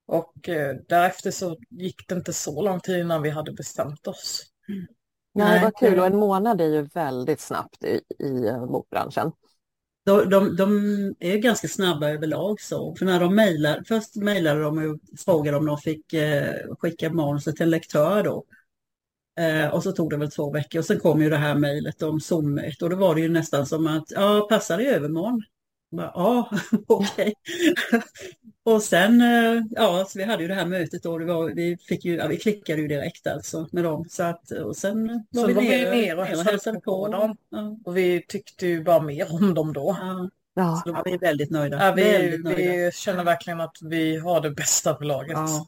Och 0.07 0.49
eh, 0.49 0.77
därefter 0.89 1.31
så 1.31 1.57
gick 1.71 2.09
det 2.09 2.15
inte 2.15 2.33
så 2.33 2.63
lång 2.63 2.81
tid 2.81 3.01
innan 3.01 3.23
vi 3.23 3.31
hade 3.31 3.53
bestämt 3.53 4.07
oss. 4.07 4.43
Mm. 4.69 4.87
Nej, 5.33 5.63
vad 5.63 5.77
kul 5.77 5.99
och 5.99 6.07
en 6.07 6.17
månad 6.17 6.61
är 6.61 6.69
ju 6.69 6.83
väldigt 6.83 7.41
snabbt 7.41 7.85
i, 7.85 8.01
i 8.19 8.53
bokbranschen 8.69 9.33
de, 10.05 10.31
de, 10.31 10.57
de, 10.57 10.71
är 11.21 11.37
ganska 11.39 11.69
snabba 11.69 12.11
överlag 12.11 12.61
så. 12.61 12.95
För 12.95 13.07
när 13.07 13.21
de 13.21 13.37
mailar, 13.37 13.83
först 13.89 14.17
mejlade 14.17 14.63
de 14.63 14.79
och 14.79 15.01
frågade 15.19 15.57
om 15.57 15.67
de 15.67 15.79
fick 15.79 16.13
eh, 16.13 16.55
skicka 16.79 17.11
manuset 17.11 17.57
till 17.57 17.63
en 17.63 17.71
lektör 17.71 18.23
då. 18.23 18.45
Eh, 19.41 19.75
och 19.75 19.83
så 19.83 19.93
tog 19.93 20.11
det 20.11 20.17
väl 20.17 20.31
två 20.31 20.53
veckor 20.53 20.79
och 20.79 20.85
sen 20.85 21.01
kom 21.01 21.23
ju 21.23 21.31
det 21.31 21.37
här 21.37 21.55
mejlet 21.55 22.03
om 22.03 22.21
zoom 22.21 22.61
och 22.83 22.91
då 22.91 22.97
var 22.97 23.15
det 23.15 23.21
ju 23.21 23.29
nästan 23.29 23.67
som 23.67 23.87
att, 23.87 24.11
ja, 24.11 24.47
passar 24.51 24.77
det 24.77 24.85
i 24.85 24.87
övermorgon? 24.87 25.43
Bara, 25.97 26.13
ja, 26.15 26.51
okej. 26.87 27.35
och 28.65 28.83
sen, 28.83 29.21
eh, 29.21 29.63
ja, 29.71 30.05
så 30.09 30.19
vi 30.19 30.25
hade 30.25 30.43
ju 30.43 30.49
det 30.49 30.55
här 30.55 30.67
mötet 30.67 31.03
då, 31.03 31.19
det 31.19 31.25
var, 31.25 31.51
vi, 31.55 31.77
fick 31.77 32.05
ju, 32.05 32.17
ja, 32.17 32.27
vi 32.27 32.37
klickade 32.37 32.83
ju 32.83 32.89
direkt 32.89 33.27
alltså 33.27 33.69
med 33.73 33.85
dem. 33.85 34.05
Så 34.09 34.23
att, 34.23 34.51
och 34.51 34.77
sen 34.77 35.07
var 35.31 35.43
Så 35.43 35.47
vi 35.47 35.53
var 35.55 35.63
vi 35.63 35.69
nere, 35.69 35.91
ner 35.95 36.19
och 36.19 36.25
hälsade 36.25 36.81
på 36.81 37.09
dem. 37.09 37.37
Ja, 37.49 37.77
Och 37.85 37.97
vi 37.97 38.23
tyckte 38.29 38.67
ju 38.67 38.85
bara 38.85 39.01
mer 39.03 39.35
om 39.35 39.55
dem 39.55 39.73
då. 39.73 39.97
ja. 40.01 40.31
Ja, 40.57 40.83
Så 40.85 40.91
ja, 40.91 41.03
vi 41.05 41.13
är 41.13 41.19
väldigt 41.19 41.51
nöjda. 41.51 41.87
Ja, 41.87 41.93
vi, 41.95 42.03
väldigt 42.03 42.45
nöjda. 42.45 42.57
vi 42.87 42.91
känner 42.95 43.25
verkligen 43.25 43.61
att 43.61 43.77
vi 43.83 44.17
har 44.19 44.41
det 44.41 44.51
bästa 44.51 44.95
på 44.95 45.05
laget. 45.05 45.33
Ja. 45.37 45.67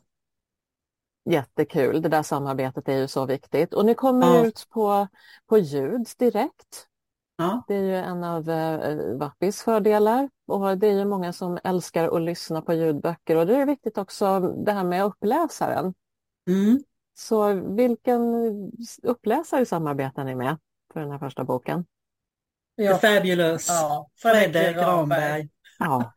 jättekul. 1.30 2.02
Det 2.02 2.08
där 2.08 2.22
samarbetet 2.22 2.88
är 2.88 2.98
ju 2.98 3.08
så 3.08 3.26
viktigt. 3.26 3.74
Och 3.74 3.84
ni 3.86 3.94
kommer 3.94 4.26
Ja. 4.26 4.46
ut 4.46 4.66
på, 4.70 5.08
på 5.48 5.58
ljud 5.58 6.06
direkt. 6.18 6.86
Ja. 7.36 7.62
Det 7.68 7.74
är 7.74 7.82
ju 7.82 7.96
en 7.96 8.24
av 8.24 8.50
eh, 8.50 9.16
Vappis 9.16 9.62
fördelar 9.62 10.30
och 10.46 10.78
det 10.78 10.86
är 10.86 10.92
ju 10.92 11.04
många 11.04 11.32
som 11.32 11.58
älskar 11.64 12.16
att 12.16 12.22
lyssna 12.22 12.62
på 12.62 12.74
ljudböcker 12.74 13.36
och 13.36 13.46
det 13.46 13.56
är 13.56 13.66
viktigt 13.66 13.98
också 13.98 14.40
det 14.40 14.72
här 14.72 14.84
med 14.84 15.04
uppläsaren. 15.04 15.94
Mm. 16.48 16.82
Så 17.14 17.52
vilken 17.52 18.20
uppläsare 19.02 19.66
samarbetar 19.66 20.24
ni 20.24 20.34
med 20.34 20.58
för 20.92 21.00
den 21.00 21.10
här 21.10 21.18
första 21.18 21.44
boken? 21.44 21.84
The 22.76 22.94
Fabulous, 22.94 23.68
Ja, 23.68 24.10
Fredde 24.16 24.72
Granberg. 24.72 25.48
Ja, 25.78 26.12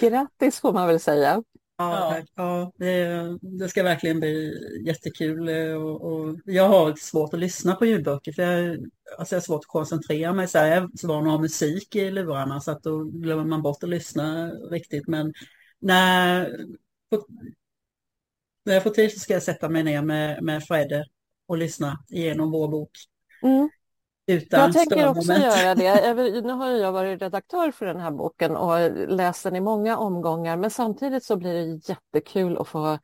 grattis 0.00 0.60
får 0.60 0.72
man 0.72 0.86
väl 0.86 1.00
säga. 1.00 1.42
Ja, 1.80 2.18
Ja. 2.18 2.24
ja 2.34 2.72
det, 2.76 3.38
det 3.42 3.68
ska 3.68 3.82
verkligen 3.82 4.20
bli 4.20 4.54
jättekul 4.86 5.48
eh, 5.48 5.74
och, 5.74 6.02
och 6.12 6.36
jag 6.44 6.68
har 6.68 6.94
svårt 6.96 7.34
att 7.34 7.40
lyssna 7.40 7.74
på 7.74 7.86
ljudböcker 7.86 8.32
för 8.32 8.42
jag, 8.42 8.78
alltså 9.18 9.34
jag 9.34 9.40
har 9.40 9.44
svårt 9.44 9.60
att 9.60 9.66
koncentrera 9.66 10.32
mig. 10.32 10.48
Så 10.48 10.58
här, 10.58 10.66
jag 10.66 10.76
är 10.76 11.06
van 11.06 11.26
att 11.26 11.32
ha 11.32 11.38
musik 11.38 11.96
i 11.96 12.10
lurarna 12.10 12.60
så 12.60 12.70
att 12.70 12.82
då 12.82 13.04
glömmer 13.04 13.44
man 13.44 13.62
bort 13.62 13.82
att 13.82 13.90
lyssna 13.90 14.50
riktigt. 14.50 15.08
Men 15.08 15.32
när, 15.78 16.56
på, 17.10 17.26
när 18.64 18.74
jag 18.74 18.82
får 18.82 18.90
tid 18.90 19.12
så 19.12 19.18
ska 19.18 19.32
jag 19.32 19.42
sätta 19.42 19.68
mig 19.68 19.82
ner 19.82 20.02
med, 20.02 20.42
med 20.42 20.64
Fredde 20.64 21.06
och 21.46 21.58
lyssna 21.58 22.04
igenom 22.08 22.50
vår 22.50 22.68
bok 22.68 22.90
Mm. 23.42 23.68
Utan 24.26 24.60
Jag 24.60 24.72
tänker 24.72 25.08
också 25.08 25.32
göra 25.32 25.74
det. 25.74 25.84
Jag 25.84 26.14
vill- 26.14 26.42
Nu 26.44 26.52
har 26.52 26.70
jag 26.70 26.92
varit 26.92 27.22
redaktör 27.22 27.70
för 27.70 27.86
den 27.86 28.00
här 28.00 28.10
boken 28.10 28.56
och 28.56 28.90
läst 29.08 29.42
den 29.44 29.56
i 29.56 29.60
många 29.60 29.96
omgångar 29.98 30.56
men 30.56 30.70
samtidigt 30.70 31.24
så 31.24 31.36
blir 31.36 31.52
det 31.54 31.88
jättekul 31.88 32.58
att 32.58 32.68
få 32.68 32.98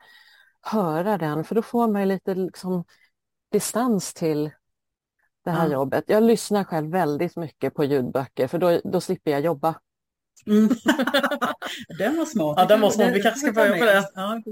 höra 0.61 1.18
den 1.18 1.44
för 1.44 1.54
då 1.54 1.62
får 1.62 1.88
man 1.88 2.08
lite 2.08 2.35
liksom 2.35 2.85
distans 3.52 4.14
till 4.14 4.50
det 5.44 5.50
här 5.50 5.66
Ja. 5.66 5.73
jobbet. 5.73 6.04
Jag 6.06 6.23
lyssnar 6.23 6.64
själv 6.64 6.90
väldigt 6.90 7.37
mycket 7.37 7.75
på 7.75 7.85
ljudböcker 7.85 8.46
för 8.49 8.58
då, 8.58 8.80
då 8.85 9.00
slipper 9.00 9.30
jag 9.30 9.40
jobba. 9.40 9.75
Mm. 10.46 10.68
den 11.99 12.16
var 12.16 12.25
smart. 12.25 12.54
Ja, 12.58 12.64
den 12.66 12.80
var 12.80 12.90
smart. 12.90 13.14
Vi 13.14 13.23
kanske 13.23 13.40
ska 13.40 13.52
börja 13.52 13.78
på 13.78 13.85
det. 13.85 14.11
Ja, 14.14 14.42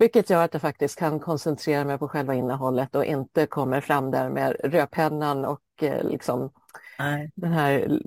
Vilket 0.00 0.30
gör 0.30 0.44
att 0.44 0.54
jag 0.54 0.62
faktiskt 0.62 0.98
kan 0.98 1.20
koncentrera 1.20 1.84
mig 1.84 1.98
på 1.98 2.08
själva 2.08 2.34
innehållet 2.34 2.94
och 2.94 3.04
inte 3.04 3.46
kommer 3.46 3.80
fram 3.80 4.10
där 4.10 4.30
med 4.30 4.56
rödpennan 4.64 5.44
och 5.44 5.62
eh, 5.82 6.08
liksom 6.08 6.52
Nej. 6.98 7.30
den 7.34 7.52
här 7.52 8.00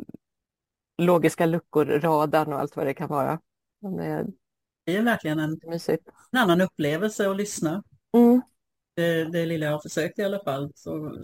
logiska 0.97 1.45
luckor-radarn 1.45 2.53
och 2.53 2.59
allt 2.59 2.75
vad 2.75 2.85
det 2.85 2.93
kan 2.93 3.09
vara. 3.09 3.39
Det 3.97 4.05
är 4.05 4.25
Det 4.85 4.97
är 4.97 5.01
verkligen 5.01 5.39
en, 5.39 5.59
mysigt. 5.67 6.07
en 6.31 6.39
annan 6.39 6.61
upplevelse 6.61 7.29
att 7.29 7.37
lyssna. 7.37 7.83
Mm. 8.17 8.41
Det, 8.95 9.25
det 9.25 9.45
lilla 9.45 9.65
jag 9.65 9.73
har 9.73 9.79
försökt 9.79 10.19
i 10.19 10.23
alla 10.23 10.43
fall. 10.43 10.71
Så 10.75 11.17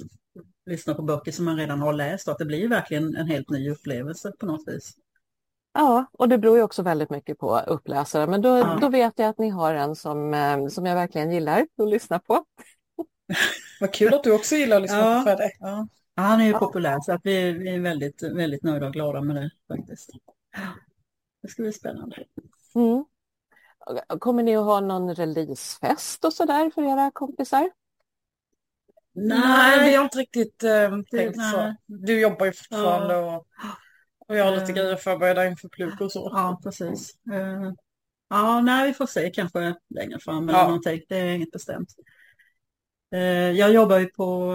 lyssna 0.65 0.93
på 0.93 1.01
böcker 1.01 1.31
som 1.31 1.45
man 1.45 1.57
redan 1.57 1.79
har 1.79 1.93
läst 1.93 2.27
och 2.27 2.31
att 2.31 2.39
det 2.39 2.45
blir 2.45 2.67
verkligen 2.67 3.15
en 3.15 3.27
helt 3.27 3.49
ny 3.49 3.69
upplevelse 3.69 4.31
på 4.39 4.45
något 4.45 4.67
vis. 4.67 4.93
Ja, 5.73 6.05
och 6.11 6.29
det 6.29 6.37
beror 6.37 6.57
ju 6.57 6.63
också 6.63 6.81
väldigt 6.83 7.09
mycket 7.09 7.37
på 7.37 7.59
uppläsare. 7.59 8.27
Men 8.27 8.41
då, 8.41 8.57
Ja. 8.57 8.77
då 8.81 8.89
vet 8.89 9.13
jag 9.19 9.29
att 9.29 9.37
ni 9.37 9.49
har 9.49 9.73
en 9.73 9.95
som, 9.95 10.33
eh, 10.33 10.67
som 10.67 10.85
jag 10.85 10.95
verkligen 10.95 11.31
gillar 11.31 11.67
att 11.77 11.89
lyssna 11.89 12.19
på. 12.19 12.45
Vad 13.79 13.93
kul 13.93 14.13
att 14.13 14.23
du 14.23 14.31
också 14.31 14.55
gillar 14.55 14.75
att 14.77 14.81
lyssna 14.81 14.97
Ja. 14.99 15.19
på 15.19 15.23
Fredde. 15.23 15.51
Ja. 15.59 15.87
Ja, 16.15 16.23
han 16.23 16.41
är 16.41 16.45
ju 16.45 16.51
Ja. 16.51 16.59
populär 16.59 16.97
så 17.01 17.11
att 17.13 17.21
vi, 17.23 17.51
vi 17.51 17.75
är 17.75 17.79
väldigt, 17.79 18.23
väldigt 18.23 18.63
nöjda 18.63 18.85
och 18.87 18.93
glada 18.93 19.21
med 19.21 19.35
det 19.35 19.51
faktiskt. 19.67 20.09
Det 21.41 21.47
ska 21.47 21.61
bli 21.63 21.73
spännande. 21.73 22.23
Mm. 22.75 23.05
Kommer 24.19 24.43
ni 24.43 24.55
att 24.57 24.63
ha 24.65 24.79
någon 24.79 25.15
releasefest 25.15 26.25
och 26.25 26.33
sådär 26.33 26.71
för 26.75 26.81
era 26.83 27.11
kompisar? 27.11 27.69
Nej, 29.13 29.89
vi 29.89 29.95
har 29.95 30.03
inte 30.03 30.17
riktigt 30.17 30.63
eh, 30.63 30.89
tänkt 30.89 31.37
nej. 31.37 31.51
så. 31.51 31.75
Du 31.85 32.19
jobbar 32.19 32.45
ju 32.45 32.51
fortfarande 32.53 33.15
och, 33.15 33.45
och 34.29 34.35
jag 34.35 34.45
har 34.45 34.51
lite 34.51 34.71
Eh. 34.71 34.75
grejer 34.75 34.95
förberedda 34.95 35.47
inför 35.47 35.69
plugg 35.69 36.01
och 36.01 36.11
så. 36.11 36.29
Ja, 36.33 36.59
precis. 36.63 37.13
Eh, 37.33 37.71
Ja, 38.31 38.61
nej, 38.61 38.87
vi 38.87 38.93
får 38.93 39.05
se 39.05 39.29
kanske 39.29 39.75
längre 39.95 40.19
fram 40.19 40.49
eller 40.49 40.59
Ja. 40.59 40.65
någonting. 40.65 41.01
Det 41.09 41.15
är 41.17 41.35
inget 41.35 41.51
bestämt. 41.51 41.89
Eh, 43.11 43.19
Jag 43.51 43.73
jobbar 43.73 43.97
ju 43.99 44.05
på 44.05 44.53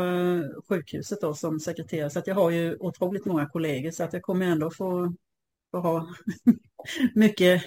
sjukhuset 0.68 1.20
då 1.20 1.34
som 1.34 1.60
sekreterare 1.60 2.10
så 2.10 2.18
att 2.18 2.26
jag 2.26 2.34
har 2.34 2.50
ju 2.50 2.76
otroligt 2.80 3.24
många 3.24 3.46
kollegor 3.48 3.90
så 3.90 4.04
att 4.04 4.12
jag 4.12 4.22
kommer 4.22 4.46
ändå 4.46 4.70
få, 4.70 5.14
få 5.70 5.78
ha 5.80 6.08
mycket 7.14 7.62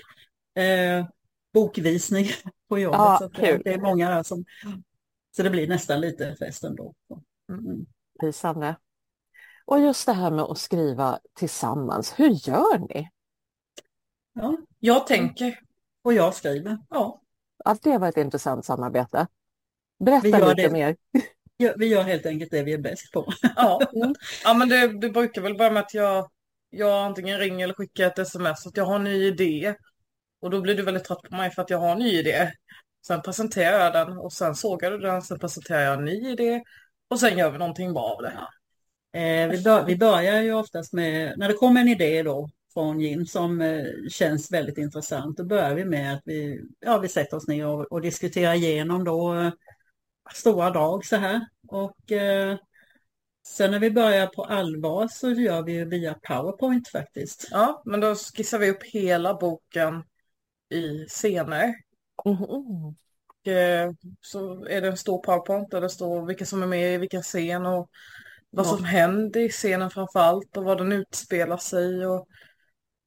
eh, 0.56 1.08
bokvisning 1.54 2.26
på 2.70 2.80
jobbet. 2.80 2.98
Ja, 3.00 3.18
så 3.20 3.26
att 3.26 3.34
det, 3.34 3.58
det 3.64 3.74
är 3.74 3.80
många 3.82 4.10
där 4.10 4.24
som... 4.24 4.46
Så 5.36 5.44
det 5.44 5.50
blir 5.50 5.68
nästan 5.68 6.02
lite 6.02 6.36
fest 6.36 6.64
ändå. 6.64 6.94
Mm. 7.52 7.86
Lysande. 8.24 8.76
Och 9.68 9.80
just 9.80 10.06
det 10.06 10.14
här 10.14 10.32
med 10.32 10.46
att 10.46 10.58
skriva 10.58 11.20
tillsammans, 11.36 12.14
hur 12.20 12.30
gör 12.50 12.80
ni? 12.80 13.10
Ja, 14.34 14.58
Jag 14.80 15.08
tänker, 15.08 15.60
och 16.02 16.14
jag 16.14 16.34
skriver. 16.36 16.78
ja, 16.90 17.22
Att 17.66 17.82
det 17.82 17.98
var 17.98 18.10
ett 18.10 18.18
intressant 18.18 18.66
samarbete. 18.66 19.28
Vi 20.20 20.32
Berätta 20.32 20.40
gör 20.40 20.56
lite 20.56 20.70
det. 20.70 20.70
mer. 20.70 20.98
Vi 21.78 21.88
gör 21.88 22.04
helt 22.04 22.26
enkelt 22.26 22.52
det 22.52 22.64
vi 22.64 22.74
är 22.74 22.78
bäst 22.78 23.12
på. 23.14 23.34
ja. 23.56 23.80
ja 24.44 24.54
men 24.54 24.70
det, 24.70 25.00
det 25.02 25.10
brukar 25.10 25.42
väl 25.42 25.58
börja 25.58 25.72
med 25.72 25.84
att 25.84 25.94
jag, 25.94 26.30
jag 26.70 27.06
antingen 27.06 27.40
ringer 27.40 27.64
eller 27.64 27.74
skickar 27.74 28.08
ett 28.08 28.20
sms 28.20 28.68
att 28.68 28.78
jag 28.78 28.86
har 28.86 28.96
en 28.96 29.04
ny 29.04 29.26
idé. 29.28 29.76
Och 30.42 30.50
då 30.50 30.62
blir 30.62 30.76
du 30.76 30.84
väldigt 30.84 31.04
trött 31.06 31.22
på 31.30 31.36
mig 31.36 31.52
för 31.52 31.62
att 31.62 31.70
jag 31.70 31.80
har 31.80 31.92
en 31.92 32.00
ny 32.00 32.20
idé. 32.20 32.52
Sen 33.08 33.22
presenterar 33.22 33.80
jag 33.84 33.94
den 33.94 34.18
och 34.18 34.34
sen 34.34 34.56
sågar 34.56 34.92
du 34.92 34.98
den, 35.00 35.22
sen 35.22 35.40
presenterar 35.40 35.82
jag 35.82 35.94
en 36.00 36.06
ny 36.06 36.30
idé 36.32 36.64
och 37.10 37.20
sen 37.20 37.38
gör 37.38 37.52
vi 37.52 37.58
någonting 37.58 37.94
bra 37.94 38.04
av 38.04 38.22
det. 38.24 38.48
Eh, 39.18 39.50
vi, 39.50 39.62
bör, 39.64 39.86
vi 39.86 39.98
börjar 39.98 40.42
ju 40.42 40.54
oftast 40.54 40.94
med, 40.94 41.34
när 41.38 41.48
det 41.48 41.54
kommer 41.54 41.82
en 41.82 41.88
idé 41.88 42.24
då 42.24 42.50
från 42.74 43.00
Jim 43.00 43.26
som 43.26 43.62
eh, 43.62 43.86
känns 44.10 44.52
väldigt 44.52 44.78
intressant, 44.78 45.38
då 45.38 45.44
börjar 45.44 45.76
vi 45.76 45.86
med 45.86 46.14
att 46.14 46.22
vi, 46.26 46.62
ja, 46.80 46.98
vi 46.98 47.08
sätter 47.08 47.38
oss 47.38 47.48
ner 47.48 47.68
och, 47.68 47.86
och 47.92 48.02
diskuterar 48.02 48.54
igenom 48.54 49.04
då 49.04 49.36
eh, 49.36 49.52
stora 50.34 50.70
drag 50.70 51.06
så 51.06 51.16
här. 51.16 51.48
Och 51.68 52.12
eh, 52.12 52.58
sen 53.48 53.72
när 53.72 53.80
vi 53.80 53.92
börjar 53.92 54.28
på 54.28 54.44
allvar 54.44 55.08
så 55.08 55.30
gör 55.30 55.64
vi 55.64 55.72
ju 55.72 55.86
via 55.86 56.14
PowerPoint 56.14 56.88
faktiskt. 56.88 57.48
Ja, 57.52 57.82
men 57.86 58.00
då 58.00 58.16
skissar 58.16 58.60
vi 58.60 58.70
upp 58.70 58.84
hela 58.84 59.34
boken 59.34 60.04
i 60.70 61.06
scener. 61.08 61.74
Mhm. 62.26 62.44
Och, 62.44 63.48
eh, 63.48 63.92
så 64.22 64.66
är 64.66 64.82
det 64.82 64.88
en 64.88 64.98
stor 64.98 65.18
powerpoint 65.18 65.72
där 65.72 65.82
det 65.82 65.90
står 65.90 66.26
vilka 66.26 66.46
som 66.46 66.64
är 66.64 66.68
med 66.68 66.94
i 66.94 66.98
vilken 66.98 67.24
scen 67.24 67.66
och 67.66 67.90
vad 68.50 68.68
som 68.68 68.84
händer 68.84 69.40
i 69.40 69.50
scenen 69.50 69.90
framför 69.90 70.20
allt 70.20 70.58
och 70.58 70.64
vad 70.64 70.78
den 70.78 70.92
utspelar 70.92 71.58
sig 71.58 72.08
och 72.08 72.28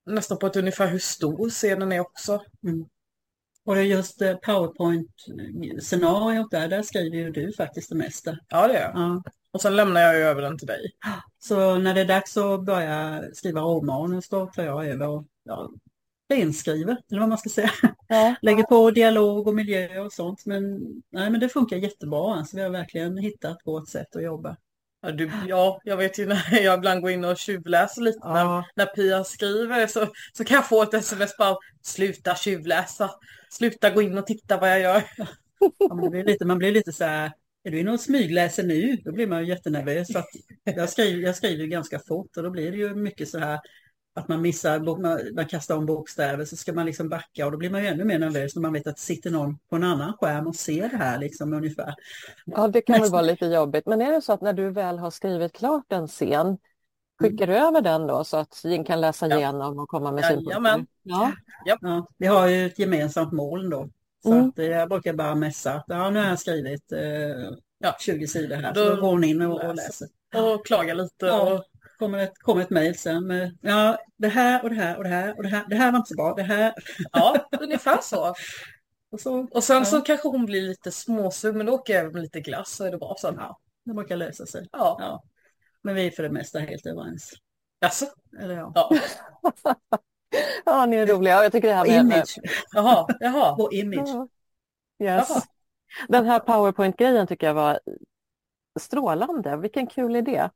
nästan 0.06 0.38
på 0.38 0.46
ett 0.46 0.56
ungefär 0.56 0.86
hur 0.86 0.98
stor 0.98 1.50
scenen 1.50 1.92
är 1.92 2.00
också. 2.00 2.42
Och 3.64 3.74
det 3.74 3.80
är 3.80 3.84
just 3.84 4.22
eh, 4.22 4.36
PowerPoint-scenariot 4.36 6.50
där, 6.50 6.68
där 6.68 6.82
skriver 6.82 7.16
ju 7.16 7.30
du 7.30 7.52
faktiskt 7.52 7.88
det 7.88 7.96
mesta. 7.96 8.38
Ja, 8.48 8.68
det 8.68 8.74
är 8.74 8.82
jag. 8.82 8.92
Ja. 8.94 9.22
Och 9.52 9.60
sen 9.60 9.76
lämnar 9.76 10.00
jag 10.00 10.16
över 10.16 10.42
den 10.42 10.58
till 10.58 10.66
dig. 10.66 10.92
Så 11.38 11.78
när 11.78 11.94
det 11.94 12.00
är 12.00 12.04
dags 12.04 12.36
att 12.36 12.64
börja 12.64 13.24
skriva 13.32 13.60
romanus 13.60 14.28
då 14.28 14.46
tar 14.46 14.62
jag 14.62 14.86
över 14.86 15.08
och 15.08 15.26
ja, 15.44 15.70
renskriver, 16.30 16.96
eller 17.10 17.20
vad 17.20 17.28
man 17.28 17.38
ska 17.38 17.48
säga. 17.48 17.70
Ja. 18.08 18.34
Lägger 18.42 18.62
på 18.62 18.90
dialog 18.90 19.48
och 19.48 19.54
miljö 19.54 20.00
och 20.00 20.12
sånt. 20.12 20.46
Men, 20.46 20.78
nej, 21.10 21.30
men 21.30 21.40
det 21.40 21.48
funkar 21.48 21.76
jättebra. 21.76 22.34
Alltså, 22.34 22.56
vi 22.56 22.62
har 22.62 22.70
verkligen 22.70 23.18
hittat 23.18 23.58
vårt 23.64 23.88
sätt 23.88 24.16
att 24.16 24.22
jobba. 24.22 24.56
Ja, 25.02 25.12
du, 25.12 25.30
ja, 25.48 25.80
jag 25.84 25.96
vet 25.96 26.18
ju 26.18 26.26
när 26.26 26.60
jag 26.62 26.78
ibland 26.78 27.02
går 27.02 27.10
in 27.10 27.24
och 27.24 27.38
tjuvläser 27.38 28.02
lite 28.02 28.28
när, 28.28 28.40
Ja, 28.40 28.64
när 28.74 28.86
Pia 28.86 29.24
skriver 29.24 29.86
så, 29.86 30.06
så 30.32 30.44
kan 30.44 30.54
jag 30.54 30.68
få 30.68 30.82
ett 30.82 30.94
sms 30.94 31.36
bara 31.36 31.56
sluta 31.82 32.34
tjuvläsa, 32.34 33.10
sluta 33.50 33.90
gå 33.90 34.02
in 34.02 34.18
och 34.18 34.26
titta 34.26 34.56
vad 34.56 34.70
jag 34.70 34.80
gör. 34.80 35.02
ja, 35.78 35.94
man, 35.94 36.10
blir 36.10 36.24
lite, 36.24 36.44
man 36.44 36.58
blir 36.58 36.72
lite 36.72 36.92
så 36.92 37.04
här, 37.04 37.32
är 37.64 37.70
du 37.70 37.78
inne 37.80 37.90
och 37.90 38.00
smygläser 38.00 38.62
nu? 38.62 38.96
Då 39.04 39.12
blir 39.12 39.26
man 39.26 39.40
ju 39.40 39.48
jättenervös. 39.48 40.16
Att 40.16 40.26
jag, 40.64 40.88
skriver, 40.88 41.22
jag 41.22 41.36
skriver 41.36 41.66
ganska 41.66 41.98
fort 41.98 42.36
och 42.36 42.42
då 42.42 42.50
blir 42.50 42.70
det 42.70 42.76
ju 42.78 42.94
mycket 42.94 43.28
så 43.28 43.38
här 43.38 43.60
att 44.14 44.28
man 44.28 44.40
missar, 44.42 44.78
man, 45.00 45.20
man 45.34 45.46
kastar 45.46 45.76
om 45.76 45.86
bokstäver 45.86 46.44
så 46.44 46.56
ska 46.56 46.72
man 46.72 46.86
liksom 46.86 47.08
backa 47.08 47.46
och 47.46 47.52
då 47.52 47.58
blir 47.58 47.70
man 47.70 47.80
ju 47.82 47.86
ännu 47.88 48.04
mer 48.04 48.18
nervös 48.18 48.54
när 48.54 48.62
man 48.62 48.72
vet 48.72 48.86
att 48.86 48.96
det 48.96 49.02
sitter 49.02 49.30
någon 49.30 49.58
på 49.70 49.76
en 49.76 49.84
annan 49.84 50.12
skärm 50.12 50.46
och 50.46 50.56
ser 50.56 50.88
det 50.88 50.96
här 50.96 51.18
liksom 51.18 51.52
ungefär. 51.52 51.94
Ja, 52.46 52.68
det 52.68 52.80
kan 52.82 53.00
väl 53.00 53.10
vara 53.10 53.22
lite 53.22 53.46
jobbigt. 53.46 53.86
Men 53.86 54.00
är 54.02 54.12
det 54.12 54.22
så 54.22 54.32
att 54.32 54.40
när 54.40 54.52
du 54.52 54.70
väl 54.70 54.98
har 54.98 55.10
skrivit 55.10 55.52
klart 55.52 55.92
en 55.92 56.06
scen, 56.08 56.58
skickar 57.20 57.46
du 57.46 57.56
över 57.56 57.80
den 57.80 58.06
då 58.06 58.24
så 58.24 58.36
att 58.36 58.64
Jing 58.64 58.84
kan 58.84 59.00
läsa 59.00 59.28
Ja. 59.28 59.36
igenom 59.36 59.78
och 59.78 59.88
komma 59.88 60.12
med 60.12 60.24
synpunkter? 60.24 60.86
Ja. 61.02 61.32
Ja, 61.64 62.06
vi 62.18 62.26
har 62.26 62.46
ju 62.46 62.66
ett 62.66 62.78
gemensamt 62.78 63.32
mål 63.32 63.70
då. 63.70 63.88
Så 64.22 64.32
Mm. 64.32 64.48
att 64.48 64.58
jag 64.58 64.88
brukar 64.88 65.12
bara 65.12 65.34
messa 65.34 65.72
att 65.72 65.84
ja, 65.88 66.10
nu 66.10 66.20
har 66.20 66.26
jag 66.28 66.38
skrivit 66.38 66.92
eh, 66.92 67.00
Ja. 67.82 67.96
20 68.00 68.26
sidor 68.26 68.56
här. 68.56 68.74
Då 68.74 68.84
Så 68.84 68.94
då 68.94 69.00
går 69.00 69.10
hon 69.10 69.24
in 69.24 69.42
och, 69.42 69.64
och 69.64 69.74
läser. 69.74 70.08
Och 70.36 70.66
klaga 70.66 70.94
lite. 70.94 71.26
Ja. 71.26 71.52
Och, 71.54 71.64
kommer 72.00 72.18
ett, 72.18 72.38
kommer 72.38 72.62
ett 72.62 72.70
mejl 72.70 72.98
sen 72.98 73.26
med 73.26 73.58
ja, 73.60 73.98
det 74.16 74.28
här 74.28 74.62
och 74.62 74.70
det 74.70 74.76
här 74.76 74.96
och 74.96 75.04
det 75.04 75.10
här 75.10 75.36
och 75.36 75.42
det 75.42 75.48
här. 75.48 75.64
Det 75.68 75.76
här 75.76 75.92
var 75.92 75.98
inte 75.98 76.08
så 76.08 76.16
bra. 76.16 76.34
Det 76.34 76.42
här. 76.42 76.74
ja, 77.12 77.48
ungefär 77.60 77.98
så. 78.02 78.34
Och 79.12 79.20
så, 79.20 79.48
Och 79.50 79.64
sen 79.64 79.76
Ja. 79.78 79.84
så 79.84 80.00
kanske 80.00 80.28
hon 80.28 80.46
blir 80.46 80.62
lite 80.62 80.90
småsug, 80.90 81.56
men 81.56 81.66
då 81.66 81.72
åker 81.72 81.92
jag 81.94 82.02
över 82.02 82.12
med 82.12 82.22
lite 82.22 82.40
glass 82.40 82.70
så 82.70 82.84
är 82.84 82.90
det 82.90 82.98
bra 82.98 83.16
sen. 83.20 83.34
ja, 83.38 83.58
det 83.84 83.94
brukar 83.94 84.16
lösa 84.16 84.46
sig. 84.46 84.68
Ja. 84.72 84.96
Ja. 85.00 85.22
Men 85.82 85.94
vi 85.94 86.06
är 86.06 86.10
för 86.10 86.22
det 86.22 86.30
mesta 86.30 86.58
helt 86.58 86.86
överens. 86.86 87.32
Jaså? 87.80 88.06
Eller 88.40 88.54
ja. 88.54 88.72
Ja. 88.74 88.90
ja, 90.64 90.86
ni 90.86 90.96
är 90.96 91.06
roliga. 91.06 91.42
Jag 91.42 91.52
tycker 91.52 91.68
det 91.68 91.74
här 91.74 91.86
med... 91.86 92.04
med 92.06 92.16
Image. 92.16 92.38
Jaha, 92.74 93.06
jaha. 93.20 93.54
Vår 93.58 93.74
image. 93.74 94.08
Ja. 94.08 94.28
Yes. 95.04 95.28
Jaha. 95.28 95.42
Den 96.08 96.26
här 96.26 96.38
powerpoint-grejen 96.38 97.26
tycker 97.26 97.46
jag 97.46 97.54
var 97.54 97.80
strålande. 98.80 99.56
Vilken 99.56 99.86
kul 99.86 100.16
idé. 100.16 100.48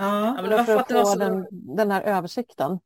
Ja, 0.00 0.34
men 0.34 0.44
det 0.50 0.56
var 0.56 0.64
för 0.64 0.72
för 0.72 0.80
att 0.80 0.92
få 0.92 1.04
så- 1.04 1.18
den, 1.18 1.46
den 1.50 1.90
här 1.90 2.02
översikten. 2.02 2.78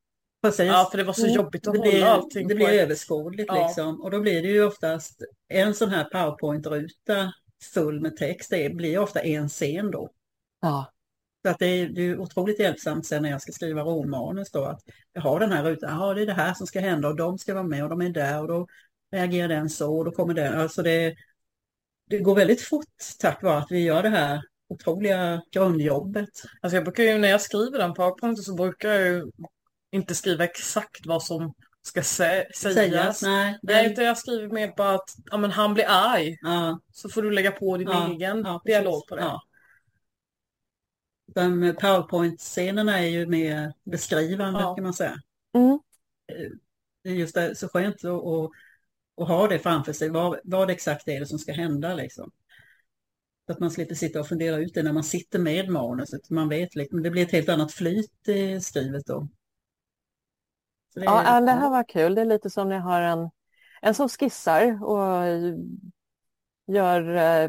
precis. 0.42 0.66
Ja, 0.66 0.88
för 0.90 0.98
det 0.98 1.04
var 1.04 1.12
så 1.12 1.26
jobbigt 1.26 1.66
att 1.66 1.72
det 1.74 1.78
hålla 1.78 1.90
blir, 1.90 2.04
allting 2.04 2.48
Det 2.48 2.54
blir 2.54 2.68
ett- 2.68 2.82
överskådligt 2.82 3.48
Ja. 3.48 3.66
liksom. 3.66 4.00
Och 4.02 4.10
då 4.10 4.20
blir 4.20 4.42
det 4.42 4.48
ju 4.48 4.64
oftast 4.64 5.22
en 5.48 5.74
sån 5.74 5.88
här 5.88 6.04
powerpoint-ruta 6.04 7.32
full 7.74 8.00
med 8.00 8.16
text. 8.16 8.50
Det 8.50 8.74
blir 8.74 8.98
ofta 8.98 9.20
en 9.20 9.48
scen 9.48 9.90
då. 9.90 10.10
Ja, 10.60 10.90
Så 11.44 11.50
att 11.50 11.58
det 11.58 11.66
är, 11.66 11.88
det 11.88 12.02
är 12.02 12.18
otroligt 12.20 12.58
hjälpsamt 12.60 13.06
sen 13.06 13.22
när 13.22 13.30
jag 13.30 13.42
ska 13.42 13.52
skriva 13.52 13.82
romanus 13.82 14.50
då 14.50 14.64
att 14.64 14.80
jag 15.12 15.22
har 15.22 15.40
den 15.40 15.52
här 15.52 15.64
rutan, 15.64 15.98
ja 16.00 16.14
det 16.14 16.22
är 16.22 16.26
det 16.26 16.32
här 16.32 16.54
som 16.54 16.66
ska 16.66 16.80
hända 16.80 17.08
och 17.08 17.16
de 17.16 17.38
ska 17.38 17.54
vara 17.54 17.64
med 17.64 17.82
och 17.84 17.90
de 17.90 18.02
är 18.02 18.08
där 18.10 18.40
och 18.42 18.48
då 18.48 18.66
reagerar 19.12 19.48
den 19.48 19.70
så 19.70 19.98
och 19.98 20.04
då 20.04 20.10
kommer 20.10 20.34
den. 20.34 20.60
Alltså 20.60 20.82
det, 20.82 21.14
det 22.10 22.18
går 22.18 22.34
väldigt 22.34 22.60
fort 22.62 22.86
tack 23.18 23.42
vare 23.42 23.58
att 23.58 23.70
vi 23.70 23.80
gör 23.80 24.02
det 24.02 24.08
här 24.08 24.42
otroliga 24.74 25.42
grundjobbet. 25.52 26.28
Alltså 26.60 26.76
jag 26.76 26.84
brukar 26.84 27.02
ju, 27.02 27.18
när 27.18 27.28
jag 27.28 27.40
skriver 27.40 27.78
den 27.78 27.94
powerpointen 27.94 28.44
så 28.44 28.54
brukar 28.54 28.88
jag 28.90 29.02
ju 29.08 29.30
inte 29.92 30.14
skriva 30.14 30.44
exakt 30.44 31.06
vad 31.06 31.22
som 31.22 31.54
ska 31.82 32.02
sä 32.02 32.46
sägas. 32.54 32.74
Sägas, 32.74 33.22
nej. 33.22 33.58
Nej, 33.62 33.94
jag 33.98 34.18
skriver 34.18 34.48
mer 34.48 34.72
bara 34.76 34.94
att 34.94 35.08
ja, 35.30 35.36
men 35.36 35.50
han 35.50 35.74
blir 35.74 35.84
arg. 35.88 36.36
ja, 36.40 36.80
Så 36.92 37.08
får 37.08 37.22
du 37.22 37.30
lägga 37.30 37.50
på 37.50 37.76
din 37.76 37.88
Ja, 37.88 38.08
egen 38.12 38.42
ja, 38.44 38.62
dialog 38.64 39.06
på 39.08 39.16
det. 39.16 39.22
Ja. 39.22 39.40
De 41.34 41.74
powerpoint-scenerna 41.80 42.98
är 42.98 43.06
ju 43.06 43.26
mer 43.26 43.72
beskrivande 43.84 44.60
Ja. 44.60 44.74
kan 44.74 44.84
man 44.84 44.94
säga. 44.94 45.16
mm. 45.54 45.78
Det 47.02 47.10
är 47.10 47.14
just 47.14 47.34
det, 47.34 47.54
så 47.56 47.68
skönt 47.68 48.04
att, 48.04 48.10
att, 48.10 48.50
att 49.20 49.28
ha 49.28 49.48
det 49.48 49.58
framför 49.58 49.92
sig. 49.92 50.08
Vad, 50.10 50.40
vad 50.44 50.70
exakt 50.70 51.08
är 51.08 51.20
det 51.20 51.26
som 51.26 51.38
ska 51.38 51.52
hända 51.52 51.94
liksom. 51.94 52.30
Att 53.46 53.60
man 53.60 53.70
slipper 53.70 53.94
sitta 53.94 54.20
och 54.20 54.28
fundera 54.28 54.56
ut 54.56 54.74
det 54.74 54.82
när 54.82 54.92
man 54.92 55.04
sitter 55.04 55.38
med 55.38 55.68
manuset. 55.68 56.30
Man 56.30 56.48
vet 56.48 56.74
liksom, 56.74 57.02
det 57.02 57.10
blir 57.10 57.22
ett 57.22 57.32
helt 57.32 57.48
annat 57.48 57.72
flyt 57.72 58.28
i 58.28 58.60
skrivet 58.60 59.06
då. 59.06 59.28
Det 60.94 61.00
är- 61.00 61.04
ja, 61.04 61.40
det 61.40 61.52
här 61.52 61.70
var 61.70 61.88
kul. 61.88 62.14
Det 62.14 62.20
är 62.20 62.24
lite 62.24 62.50
som 62.50 62.68
när 62.68 62.76
jag 62.76 62.82
har 62.82 63.00
en, 63.00 63.30
en 63.82 63.94
som 63.94 64.08
skissar 64.08 64.84
och 64.84 65.24
gör 66.66 67.14
eh, 67.16 67.48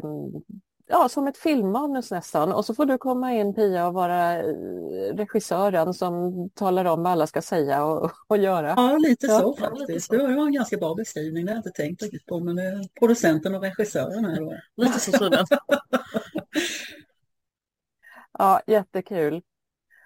ja, 0.86 1.08
som 1.08 1.26
ett 1.26 1.38
filmmanus 1.38 2.10
nästan. 2.10 2.52
Och 2.52 2.64
så 2.64 2.74
får 2.74 2.86
du 2.86 2.98
komma 2.98 3.32
in 3.32 3.54
Pia 3.54 3.86
och 3.86 3.94
vara 3.94 4.36
eh, 4.38 4.54
regissören 5.14 5.94
som 5.94 6.32
talar 6.50 6.84
om 6.84 7.02
vad 7.02 7.12
alla 7.12 7.26
ska 7.26 7.42
säga 7.42 7.84
och, 7.84 8.10
och 8.26 8.38
göra. 8.38 8.74
Ja, 8.76 8.96
lite 8.96 9.26
Ja, 9.26 9.40
så 9.40 9.56
ja, 9.58 9.70
lite 9.70 9.78
faktiskt. 9.78 10.06
så. 10.06 10.12
Det 10.12 10.36
var 10.36 10.46
en 10.46 10.52
ganska 10.52 10.76
bra 10.76 10.94
beskrivning. 10.94 11.44
Det 11.46 11.52
har 11.52 11.56
jag 11.56 11.58
inte 11.58 11.82
tänkt 11.82 12.02
riktigt 12.02 12.26
på. 12.26 12.40
Men 12.40 12.56
det 12.56 12.62
är 12.62 12.98
producenten 12.98 13.54
och 13.54 13.62
regissören 13.62 14.24
här 14.24 14.40
då. 14.40 14.54
Lite 14.84 15.00
så. 15.00 15.30
Ja, 18.38 18.60
jättekul. 18.66 19.42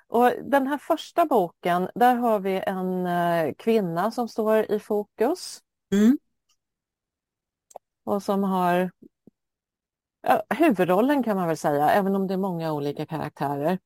Och 0.09 0.33
den 0.45 0.67
här 0.67 0.79
första 0.79 1.25
boken, 1.25 1.89
där 1.95 2.15
har 2.15 2.41
vi 2.41 2.63
en 2.67 3.07
eh, 3.07 3.55
kvinna 3.59 4.11
som 4.11 4.29
står 4.29 4.73
i 4.73 4.79
fokus. 4.79 5.61
Mm. 5.93 6.19
Och 8.05 8.23
som 8.23 8.45
har 8.45 8.91
huvudrollen 10.55 11.23
kan 11.23 11.37
man 11.37 11.49
väl 11.49 11.57
säga, 11.57 11.91
även 11.91 12.15
om 12.15 12.27
det 12.27 12.35
är 12.35 12.39
många 12.39 12.73
olika 12.73 13.07
karaktärer. 13.07 13.79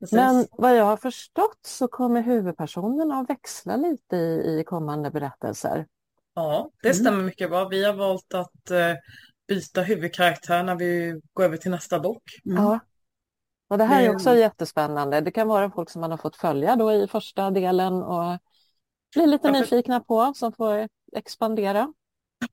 Precis. 0.00 0.16
Men 0.16 0.46
vad 0.50 0.76
jag 0.76 0.84
har 0.84 0.96
förstått 0.96 1.58
så 1.66 1.88
kommer 1.88 2.22
huvudpersonerna 2.22 3.14
att 3.20 3.30
växla 3.30 3.76
lite 3.76 4.16
i, 4.16 4.58
i 4.60 4.64
kommande 4.64 5.10
berättelser. 5.10 5.86
Ja, 6.34 6.70
det 6.82 6.88
Mm. 6.88 6.94
stämmer 7.04 7.22
mycket 7.24 7.50
bra. 7.50 7.68
Vi 7.68 7.84
har 7.84 7.92
valt 7.94 8.34
att 8.34 8.70
eh, 8.70 8.94
byta 9.48 9.82
huvudkaraktär 9.82 10.62
när 10.62 10.74
vi 10.74 11.20
går 11.32 11.44
över 11.44 11.56
till 11.56 11.70
nästa 11.70 12.00
bok. 12.00 12.22
Mm. 12.46 12.62
Ja. 12.64 12.80
Och 13.68 13.78
det 13.78 13.84
här 13.84 14.02
är 14.02 14.14
också 14.14 14.34
jättespännande. 14.36 15.20
Det 15.20 15.30
kan 15.30 15.48
vara 15.48 15.70
folk 15.70 15.90
som 15.90 16.00
man 16.00 16.10
har 16.10 16.18
fått 16.18 16.36
följa 16.36 16.76
då 16.76 16.92
i 16.92 17.06
första 17.06 17.50
delen 17.50 18.02
och 18.02 18.38
bli 19.14 19.26
lite 19.26 19.48
Ja, 19.48 19.54
för- 19.54 19.60
nyfikna 19.60 20.00
på, 20.00 20.32
som 20.36 20.52
får 20.52 20.88
expandera. 21.12 21.92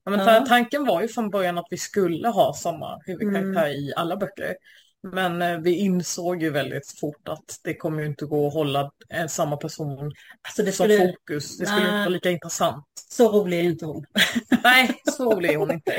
Ja, 0.03 0.11
men 0.11 0.19
ta- 0.25 0.45
tanken 0.45 0.85
var 0.85 1.01
ju 1.01 1.07
från 1.07 1.29
början 1.29 1.57
att 1.57 1.67
vi 1.69 1.77
skulle 1.77 2.27
ha 2.27 2.53
samma 2.53 2.99
huvudkaraktär 3.05 3.65
Mm. 3.65 3.71
i 3.71 3.93
alla 3.95 4.17
böcker. 4.17 4.55
Men 5.03 5.41
eh, 5.41 5.57
vi 5.57 5.75
insåg 5.75 6.41
ju 6.41 6.49
väldigt 6.49 6.99
fort 6.99 7.27
att 7.29 7.59
det 7.63 7.73
kommer 7.75 8.01
ju 8.01 8.07
inte 8.07 8.25
gå 8.25 8.47
att 8.47 8.53
hålla 8.53 8.91
eh, 9.13 9.27
samma 9.27 9.57
person 9.57 9.99
Alltså 10.41 10.63
det 10.63 10.71
som 10.71 10.85
skulle, 10.85 11.07
fokus. 11.07 11.57
Det 11.57 11.65
skulle 11.65 11.81
inte 11.81 11.91
Nej. 11.91 11.99
vara 12.01 12.09
lika 12.09 12.29
intressant. 12.31 12.85
så 13.09 13.29
rolig 13.31 13.59
är 13.59 13.63
inte 13.63 13.85
hon. 13.85 14.05
Nej, 14.63 15.01
så 15.17 15.31
rolig 15.33 15.49
är 15.53 15.57
hon 15.57 15.71
inte. 15.71 15.93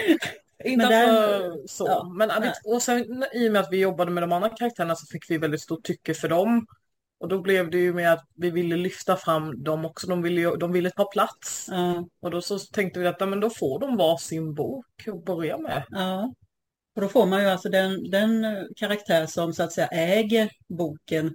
Inte 0.64 0.86
Men 0.88 0.90
den- 0.90 1.68
så. 1.68 1.86
ja, 1.86 2.12
men 2.16 2.28
nej. 2.40 2.52
och 2.64 2.82
sen 2.82 3.24
i 3.32 3.48
och 3.48 3.52
med 3.52 3.60
att 3.62 3.68
vi 3.72 3.76
jobbade 3.80 4.10
med 4.10 4.22
de 4.22 4.32
andra 4.32 4.48
karaktärerna 4.48 4.96
så 4.96 5.06
fick 5.06 5.30
vi 5.30 5.38
väldigt 5.38 5.62
stort 5.62 5.84
tycke 5.84 6.14
för 6.14 6.28
dem. 6.28 6.66
Och 7.20 7.28
då 7.28 7.40
blev 7.40 7.70
det 7.70 7.78
ju 7.78 7.92
med 7.94 8.12
att 8.12 8.24
vi 8.34 8.50
ville 8.50 8.76
lyfta 8.76 9.16
fram 9.16 9.62
dem 9.64 9.84
också. 9.84 10.06
De 10.06 10.22
ville, 10.22 10.56
de 10.56 10.72
ville 10.72 10.90
ta 10.90 11.04
plats. 11.04 11.66
Ja, 11.70 12.08
Och 12.22 12.30
då 12.30 12.40
så 12.42 12.58
tänkte 12.58 13.00
vi 13.00 13.06
att 13.06 13.20
men 13.20 13.40
då 13.40 13.50
får 13.50 13.80
de 13.80 13.96
var 13.96 14.16
sin 14.18 14.54
bok 14.54 14.86
att 15.08 15.24
börja 15.24 15.58
med. 15.58 15.84
ja. 15.88 16.34
Och 16.96 17.02
då 17.02 17.08
får 17.08 17.26
man 17.26 17.42
ju 17.42 17.48
alltså 17.48 17.68
den, 17.68 18.10
den 18.10 18.44
eh, 18.44 18.62
karaktär 18.76 19.26
som 19.26 19.52
så 19.52 19.62
att 19.62 19.72
säga 19.72 19.86
äger 19.86 20.50
boken. 20.68 21.26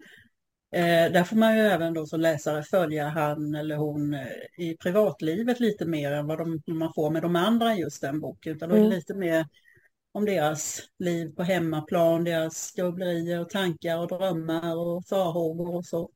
Eh, 0.76 1.12
där 1.12 1.24
får 1.24 1.36
man 1.36 1.56
ju 1.58 1.62
även 1.62 1.94
då 1.94 2.06
som 2.06 2.20
läsare 2.20 2.64
följa 2.64 3.08
han 3.08 3.56
eller 3.56 3.76
hon 3.76 4.14
eh, 4.14 4.28
i 4.58 4.78
privatlivet 4.78 5.60
lite 5.60 5.86
mer 5.86 6.12
än 6.12 6.28
vad 6.28 6.38
de, 6.38 6.62
man 6.68 6.94
får 6.96 7.10
med 7.10 7.22
de 7.22 7.36
andra 7.36 7.74
i 7.76 7.80
just 7.80 8.02
den 8.02 8.20
boken. 8.20 8.56
Utan 8.56 8.70
då 8.70 8.76
är 8.76 8.80
det 8.80 8.86
Mm. 8.86 8.96
lite 8.98 9.14
mer 9.14 9.46
om 10.16 10.26
deras 10.26 10.82
liv 11.00 11.36
på 11.36 11.44
hemmaplan, 11.44 12.24
deras 12.24 12.72
grubblerier 12.72 13.42
och 13.42 13.50
tankar 13.50 13.98
och 13.98 14.08
drömmar 14.08 14.78
och 14.78 15.06
farhågor 15.06 15.76
och 15.76 15.86
så. 15.86 16.10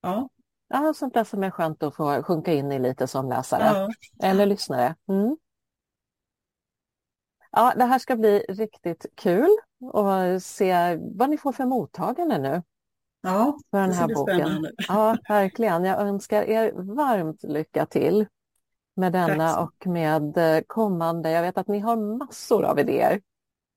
Ja, 0.00 0.28
Ja, 0.68 0.94
sånt 0.94 1.14
där 1.14 1.24
som 1.24 1.44
är 1.44 1.50
skönt 1.50 1.82
att 1.82 1.96
få 1.96 2.22
sjunka 2.22 2.52
in 2.52 2.72
i 2.72 2.78
lite 2.78 3.06
som 3.06 3.28
läsare 3.28 3.62
ja. 3.64 3.88
eller 4.28 4.46
lyssnare. 4.46 4.94
Mm. 5.08 5.36
Ja, 7.50 7.72
det 7.76 7.84
här 7.84 7.98
ska 7.98 8.16
bli 8.16 8.38
riktigt 8.38 9.06
kul 9.14 9.56
och 9.92 10.42
se 10.42 10.98
vad 11.14 11.30
ni 11.30 11.38
får 11.38 11.52
för 11.52 11.64
mottagande 11.64 12.38
nu 12.38 12.62
ja 13.22 13.58
för 13.70 13.78
den 13.78 13.92
här 13.92 14.08
boken. 14.14 14.38
spännande. 14.38 14.72
Ja, 14.88 15.16
verkligen. 15.28 15.84
Jag 15.84 16.00
önskar 16.00 16.42
er 16.42 16.72
varmt 16.72 17.42
lycka 17.42 17.86
till 17.86 18.26
med 18.96 19.12
denna 19.12 19.48
Tack. 19.48 19.58
och 19.80 19.86
med 19.86 20.36
eh, 20.36 20.62
kommande. 20.66 21.30
Jag 21.30 21.42
vet 21.42 21.58
att 21.58 21.68
ni 21.68 21.78
har 21.78 21.96
massor 22.18 22.64
av 22.64 22.78
idéer. 22.78 23.20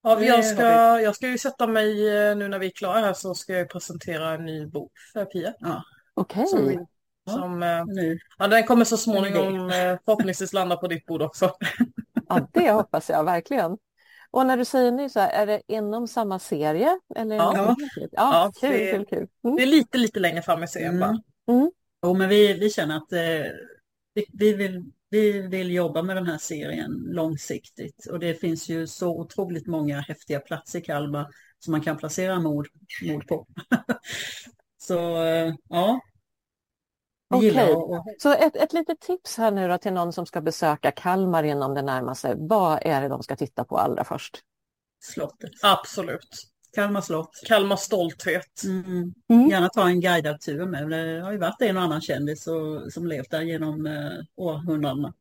Ja, 0.04 0.21
jag 0.23 0.45
ska, 0.45 0.63
jag 1.01 1.15
ska 1.15 1.28
ju 1.28 1.38
sätta 1.38 1.67
mig 1.67 2.17
eh, 2.17 2.36
nu 2.38 2.47
när 2.47 2.60
vi 2.60 2.65
är 2.65 2.71
klara 2.71 2.99
här 2.99 3.13
så 3.13 3.36
ska 3.36 3.54
jag 3.54 3.69
presentera 3.69 4.30
en 4.34 4.45
ny 4.45 4.65
bok 4.65 4.91
för 5.13 5.25
Pia. 5.25 5.54
Okej. 6.13 6.47
Som, 6.47 6.67
vi- 6.67 6.80
Ja. 7.28 7.32
som, 7.34 7.63
eh, 7.63 7.86
Nu. 7.86 8.19
ja, 8.38 8.47
den 8.47 8.63
kommer 8.63 8.86
så 8.86 8.97
småningom 8.97 9.69
förhoppningsvis 10.06 10.54
landa 10.54 10.75
på 10.78 10.88
ditt 10.88 11.06
bord 11.06 11.21
också. 11.21 11.51
Ja, 12.30 12.47
det 12.54 12.71
hoppas 12.71 13.10
jag 13.10 13.23
verkligen. 13.23 13.78
Och 14.32 14.45
när 14.45 14.58
du 14.58 14.65
säger 14.65 14.91
ny 14.91 15.10
så 15.10 15.19
här, 15.19 15.30
är 15.30 15.45
det 15.45 15.62
inom 15.67 16.08
samma 16.08 16.39
serie? 16.39 16.99
Eller 17.15 17.36
Ja. 17.36 17.54
ja. 17.56 17.75
ja, 17.95 18.08
Ja, 18.12 18.51
kul, 18.60 18.71
det- 18.71 18.91
kul, 18.91 19.06
kul. 19.06 19.28
Mm. 19.43 19.56
Det 19.56 19.62
är 19.63 19.67
lite, 19.67 19.97
lite 19.97 20.19
längre 20.19 20.41
fram 20.41 20.63
i 20.63 20.67
serien 20.67 20.99
bara. 20.99 21.19
Mm. 21.49 21.71
Jo, 22.06 22.13
men 22.13 22.30
vi, 22.30 22.54
vi 22.54 22.69
känner 22.69 22.97
att 22.97 23.12
eh, 23.13 23.19
vi, 24.13 24.25
vi, 24.34 24.54
vill, 24.54 24.84
vi 25.15 25.41
vill 25.47 25.71
jobba 25.71 26.01
med 26.01 26.15
den 26.15 26.25
här 26.28 26.38
serien 26.38 26.91
långsiktigt 27.08 28.06
och 28.12 28.19
det 28.19 28.34
finns 28.34 28.69
ju 28.69 28.88
så 28.88 29.19
otroligt 29.19 29.67
många 29.67 29.99
häftiga 29.99 30.39
platser 30.39 30.80
i 30.80 30.82
Kalmar 30.82 31.28
som 31.60 31.71
man 31.71 31.82
kan 31.82 31.97
placera 31.97 32.39
mord, 32.39 32.67
mord 33.04 33.28
på. 33.28 33.47
så 34.78 35.23
eh, 35.23 35.54
ja, 35.69 35.99
Okej. 37.34 37.73
att- 37.73 38.21
Så 38.21 38.32
ett, 38.34 38.56
ett 38.56 38.73
litet 38.73 38.99
tips 38.99 39.38
här 39.38 39.51
nu 39.51 39.67
då 39.67 39.78
till 39.78 39.93
någon 39.93 40.13
som 40.13 40.25
ska 40.25 40.41
besöka 40.41 40.91
Kalmar 40.91 41.43
inom 41.43 41.73
det 41.73 41.82
närmaste. 41.82 42.36
Vad 42.38 42.80
är 42.82 43.01
det 43.01 43.08
de 43.08 43.23
ska 43.23 43.36
titta 43.36 43.63
på 43.63 43.78
allra 43.78 44.04
först? 44.04 44.41
slottet. 44.99 45.51
Absolut. 45.63 46.54
Kalmar 46.75 47.01
slott. 47.01 47.41
Kalmar 47.45 47.75
stolthet. 47.75 48.63
Mm. 48.63 49.13
Mm. 49.29 49.49
Gärna 49.49 49.69
ta 49.69 49.88
en 49.89 50.01
guidad 50.01 50.41
tur 50.41 50.65
med. 50.65 50.89
Det 50.89 51.21
har 51.23 51.31
ju 51.31 51.38
varit 51.38 51.61
en 51.61 51.77
och 51.77 51.83
annan 51.83 52.01
kändis 52.01 52.47
och, 52.47 52.93
som 52.93 53.07
levt 53.07 53.31
där 53.31 53.41
genom 53.41 53.85
eh, 53.85 54.11
århundradena. 54.35 55.13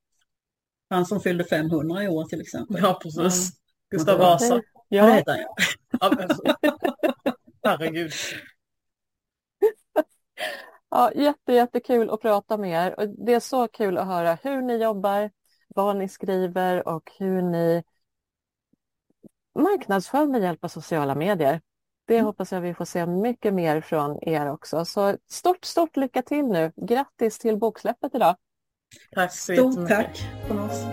Han 0.90 1.06
som 1.06 1.20
fyllde 1.20 1.44
500 1.44 2.04
i 2.04 2.08
år 2.08 2.24
till 2.24 2.40
exempel. 2.40 2.76
Ja, 2.82 3.00
precis. 3.02 3.50
Gustav 3.90 4.18
Ja. 4.20 4.24
Vasa. 4.24 4.54
Vad 4.54 4.62
Ja, 4.88 5.06
heter 5.12 5.32
han? 6.00 6.16
ja. 6.60 6.72
Herregud. 7.64 8.12
ja, 10.90 11.12
jätte, 11.14 11.52
jättekul 11.52 12.10
att 12.10 12.20
prata 12.20 12.56
med 12.56 12.86
er. 12.86 13.00
Och 13.00 13.08
det 13.26 13.34
är 13.34 13.40
så 13.40 13.68
kul 13.68 13.98
att 13.98 14.06
höra 14.06 14.38
hur 14.42 14.62
ni 14.62 14.76
jobbar, 14.82 15.30
vad 15.68 15.96
ni 15.96 16.08
skriver 16.08 16.88
och 16.88 17.10
hur 17.18 17.42
ni 17.42 17.82
marknadsför 19.54 20.26
med 20.26 20.42
hjälp 20.42 20.64
av 20.64 20.68
sociala 20.68 21.14
medier. 21.14 21.60
Det 22.06 22.20
hoppas 22.20 22.52
jag 22.52 22.60
vi 22.60 22.74
får 22.74 22.84
se 22.84 23.06
mycket 23.06 23.54
mer 23.54 23.80
från 23.80 24.28
er 24.28 24.50
också. 24.50 24.84
Så 24.84 25.16
stort, 25.30 25.64
stort 25.64 25.96
lycka 25.96 26.22
till 26.22 26.44
nu. 26.44 26.72
Grattis 26.76 27.38
till 27.38 27.56
boksläppet 27.56 28.14
idag. 28.14 28.36
Tack 29.14 29.32
så 29.32 29.54
Stort 29.54 29.88
tack 29.88 30.22
från 30.46 30.58
oss. 30.58 30.84